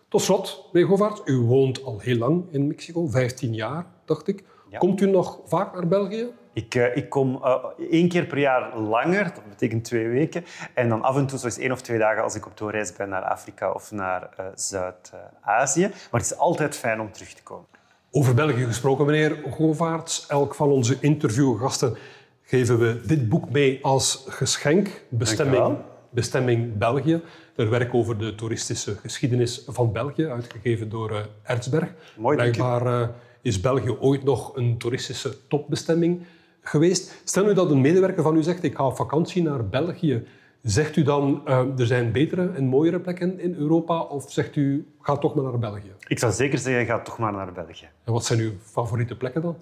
Tot 0.08 0.22
slot, 0.22 0.68
meneer 0.72 0.88
Govaert, 0.88 1.20
u 1.24 1.36
woont 1.36 1.84
al 1.84 1.98
heel 1.98 2.16
lang 2.16 2.44
in 2.50 2.66
Mexico, 2.66 3.08
15 3.08 3.54
jaar, 3.54 3.86
dacht 4.04 4.28
ik. 4.28 4.44
Komt 4.78 5.00
u 5.00 5.10
nog 5.10 5.40
vaak 5.44 5.74
naar 5.74 5.86
België? 5.86 6.28
Ik, 6.52 6.74
uh, 6.74 6.96
ik 6.96 7.08
kom 7.08 7.40
uh, 7.44 7.64
één 7.90 8.08
keer 8.08 8.26
per 8.26 8.38
jaar 8.38 8.78
langer, 8.78 9.24
dat 9.24 9.48
betekent 9.48 9.84
twee 9.84 10.08
weken. 10.08 10.44
En 10.74 10.88
dan 10.88 11.02
af 11.02 11.16
en 11.16 11.26
toe, 11.26 11.38
zoals 11.38 11.58
één 11.58 11.72
of 11.72 11.80
twee 11.80 11.98
dagen, 11.98 12.22
als 12.22 12.34
ik 12.34 12.46
op 12.46 12.58
doorreis 12.58 12.92
ben 12.92 13.08
naar 13.08 13.22
Afrika 13.22 13.72
of 13.72 13.90
naar 13.90 14.28
uh, 14.40 14.46
Zuid-Azië. 14.54 15.80
Maar 15.80 16.20
het 16.20 16.30
is 16.30 16.36
altijd 16.36 16.76
fijn 16.76 17.00
om 17.00 17.12
terug 17.12 17.32
te 17.32 17.42
komen. 17.42 17.66
Over 18.10 18.34
België 18.34 18.64
gesproken, 18.64 19.06
meneer 19.06 19.38
Govaerts. 19.50 20.26
Elk 20.26 20.54
van 20.54 20.68
onze 20.68 20.96
interviewgasten 21.00 21.96
geven 22.42 22.78
we 22.78 23.00
dit 23.06 23.28
boek 23.28 23.50
mee 23.50 23.78
als 23.82 24.24
geschenk. 24.28 25.04
Bestemming, 25.08 25.76
bestemming 26.10 26.78
België. 26.78 27.22
Er 27.56 27.70
werk 27.70 27.94
over 27.94 28.18
de 28.18 28.34
toeristische 28.34 28.94
geschiedenis 28.94 29.64
van 29.66 29.92
België, 29.92 30.26
uitgegeven 30.26 30.88
door 30.88 31.28
Erzberg. 31.42 31.94
Mooi, 32.16 32.36
Blijkbaar 32.36 33.10
is 33.42 33.60
België 33.60 33.90
ooit 33.90 34.24
nog 34.24 34.56
een 34.56 34.78
toeristische 34.78 35.46
topbestemming 35.48 36.20
geweest. 36.60 37.20
Stel 37.24 37.44
nu 37.44 37.54
dat 37.54 37.70
een 37.70 37.80
medewerker 37.80 38.22
van 38.22 38.36
u 38.36 38.42
zegt, 38.42 38.62
ik 38.62 38.74
ga 38.74 38.86
op 38.86 38.96
vakantie 38.96 39.42
naar 39.42 39.68
België. 39.68 40.26
Zegt 40.62 40.96
u 40.96 41.02
dan, 41.02 41.42
uh, 41.46 41.78
er 41.78 41.86
zijn 41.86 42.12
betere 42.12 42.50
en 42.54 42.64
mooiere 42.64 43.00
plekken 43.00 43.40
in 43.40 43.54
Europa? 43.54 44.00
Of 44.00 44.32
zegt 44.32 44.56
u, 44.56 44.86
ga 45.00 45.16
toch 45.16 45.34
maar 45.34 45.44
naar 45.44 45.58
België? 45.58 45.92
Ik 46.08 46.18
zou 46.18 46.32
zeker 46.32 46.58
zeggen, 46.58 46.86
ga 46.86 47.02
toch 47.02 47.18
maar 47.18 47.32
naar 47.32 47.52
België. 47.52 47.88
En 48.04 48.12
wat 48.12 48.24
zijn 48.24 48.38
uw 48.38 48.52
favoriete 48.62 49.16
plekken 49.16 49.42
dan? 49.42 49.56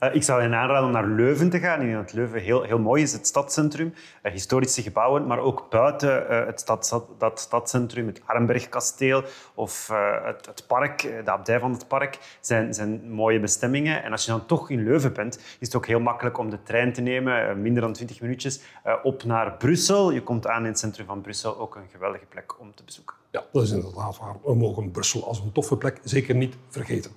Uh, 0.00 0.14
ik 0.14 0.22
zou 0.22 0.40
hen 0.40 0.54
aanraden 0.54 0.84
om 0.86 0.92
naar 0.92 1.06
Leuven 1.06 1.50
te 1.50 1.58
gaan. 1.58 1.80
Ik 1.80 1.90
denk 1.90 2.12
Leuven 2.12 2.40
heel, 2.40 2.62
heel 2.62 2.78
mooi 2.78 3.02
is, 3.02 3.12
het 3.12 3.26
stadscentrum. 3.26 3.94
Uh, 4.22 4.32
historische 4.32 4.82
gebouwen, 4.82 5.26
maar 5.26 5.38
ook 5.38 5.66
buiten 5.70 6.22
uh, 6.22 6.46
het 6.46 6.60
stad, 6.60 7.04
dat 7.18 7.40
stadscentrum, 7.40 8.06
het 8.06 8.20
Arnbergkasteel 8.26 9.22
of 9.54 9.88
het, 10.24 10.46
het, 10.46 10.64
park, 10.66 11.02
de 11.24 11.30
abdij 11.30 11.60
van 11.60 11.72
het 11.72 11.88
park, 11.88 12.18
zijn, 12.40 12.74
zijn 12.74 13.10
mooie 13.10 13.40
bestemmingen. 13.40 14.02
En 14.02 14.12
als 14.12 14.24
je 14.24 14.30
dan 14.30 14.46
toch 14.46 14.70
in 14.70 14.84
Leuven 14.84 15.12
bent, 15.12 15.36
is 15.36 15.66
het 15.66 15.74
ook 15.74 15.86
heel 15.86 16.00
makkelijk 16.00 16.38
om 16.38 16.50
de 16.50 16.62
trein 16.62 16.92
te 16.92 17.00
nemen, 17.00 17.62
minder 17.62 17.82
dan 17.82 17.92
20 17.92 18.20
minuutjes, 18.20 18.60
op 19.02 19.24
naar 19.24 19.56
Brussel. 19.56 20.10
Je 20.10 20.22
komt 20.22 20.46
aan 20.46 20.62
in 20.62 20.68
het 20.68 20.78
centrum 20.78 21.06
van 21.06 21.20
Brussel, 21.20 21.58
ook 21.58 21.74
een 21.74 21.88
geweldige 21.92 22.26
plek 22.26 22.60
om 22.60 22.74
te 22.74 22.84
bezoeken. 22.84 23.16
Ja, 23.30 23.44
dat 23.52 23.62
is 23.62 23.70
inderdaad 23.70 24.18
waar. 24.18 24.34
We 24.44 24.54
mogen 24.54 24.90
Brussel 24.90 25.26
als 25.26 25.40
een 25.40 25.52
toffe 25.52 25.76
plek 25.76 26.00
zeker 26.04 26.34
niet 26.34 26.56
vergeten. 26.68 27.10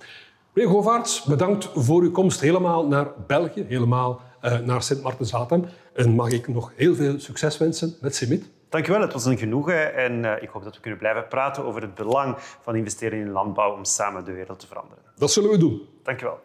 Meneer 0.54 0.70
Govaerts, 0.70 1.22
bedankt 1.22 1.70
voor 1.74 2.02
uw 2.02 2.10
komst 2.10 2.40
helemaal 2.40 2.86
naar 2.86 3.06
België, 3.26 3.64
helemaal 3.68 4.20
uh, 4.42 4.58
naar 4.58 4.82
sint 4.82 5.02
Maarten-Zatem. 5.02 5.64
En 5.94 6.10
mag 6.10 6.30
ik 6.30 6.48
nog 6.48 6.72
heel 6.76 6.94
veel 6.94 7.20
succes 7.20 7.58
wensen 7.58 7.94
met 8.00 8.14
Simit. 8.14 8.50
Dankjewel, 8.68 9.00
het 9.00 9.12
was 9.12 9.24
een 9.24 9.38
genoegen 9.38 9.94
en 9.94 10.24
uh, 10.24 10.32
ik 10.40 10.48
hoop 10.48 10.64
dat 10.64 10.74
we 10.74 10.80
kunnen 10.80 10.98
blijven 10.98 11.28
praten 11.28 11.64
over 11.64 11.82
het 11.82 11.94
belang 11.94 12.34
van 12.38 12.76
investeren 12.76 13.18
in 13.18 13.30
landbouw 13.30 13.76
om 13.76 13.84
samen 13.84 14.24
de 14.24 14.32
wereld 14.32 14.60
te 14.60 14.66
veranderen. 14.66 15.02
Dat 15.16 15.30
zullen 15.30 15.50
we 15.50 15.58
doen. 15.58 15.82
Dankjewel. 16.02 16.38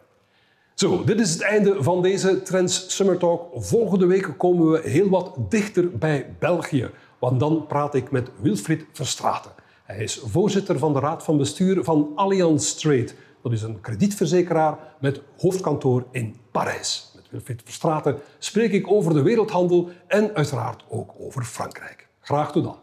Zo, 0.74 1.04
dit 1.04 1.20
is 1.20 1.32
het 1.32 1.42
einde 1.42 1.82
van 1.82 2.02
deze 2.02 2.42
Trends 2.42 2.96
Summer 2.96 3.18
Talk. 3.18 3.50
Volgende 3.54 4.06
week 4.06 4.34
komen 4.36 4.70
we 4.70 4.88
heel 4.88 5.08
wat 5.08 5.34
dichter 5.48 5.98
bij 5.98 6.36
België, 6.38 6.90
want 7.18 7.40
dan 7.40 7.66
praat 7.66 7.94
ik 7.94 8.10
met 8.10 8.30
Wilfried 8.40 8.86
Verstraeten. 8.92 9.50
Hij 9.84 9.98
is 9.98 10.22
voorzitter 10.24 10.78
van 10.78 10.92
de 10.92 11.00
raad 11.00 11.24
van 11.24 11.36
bestuur 11.36 11.84
van 11.84 12.12
Allianz 12.14 12.72
Trade 12.72 13.08
dat 13.42 13.52
is 13.52 13.62
een 13.62 13.80
kredietverzekeraar 13.80 14.78
met 15.00 15.20
hoofdkantoor 15.38 16.04
in 16.10 16.36
Parijs. 16.52 17.12
Met 17.14 17.24
Wilfried 17.30 17.62
Verstraeten 17.64 18.18
spreek 18.38 18.72
ik 18.72 18.90
over 18.90 19.12
de 19.14 19.22
wereldhandel 19.22 19.88
en 20.06 20.34
uiteraard 20.34 20.84
ook 20.88 21.12
over 21.18 21.44
Frankrijk. 21.44 22.08
Graag 22.20 22.52
tot 22.52 22.64
dan. 22.64 22.76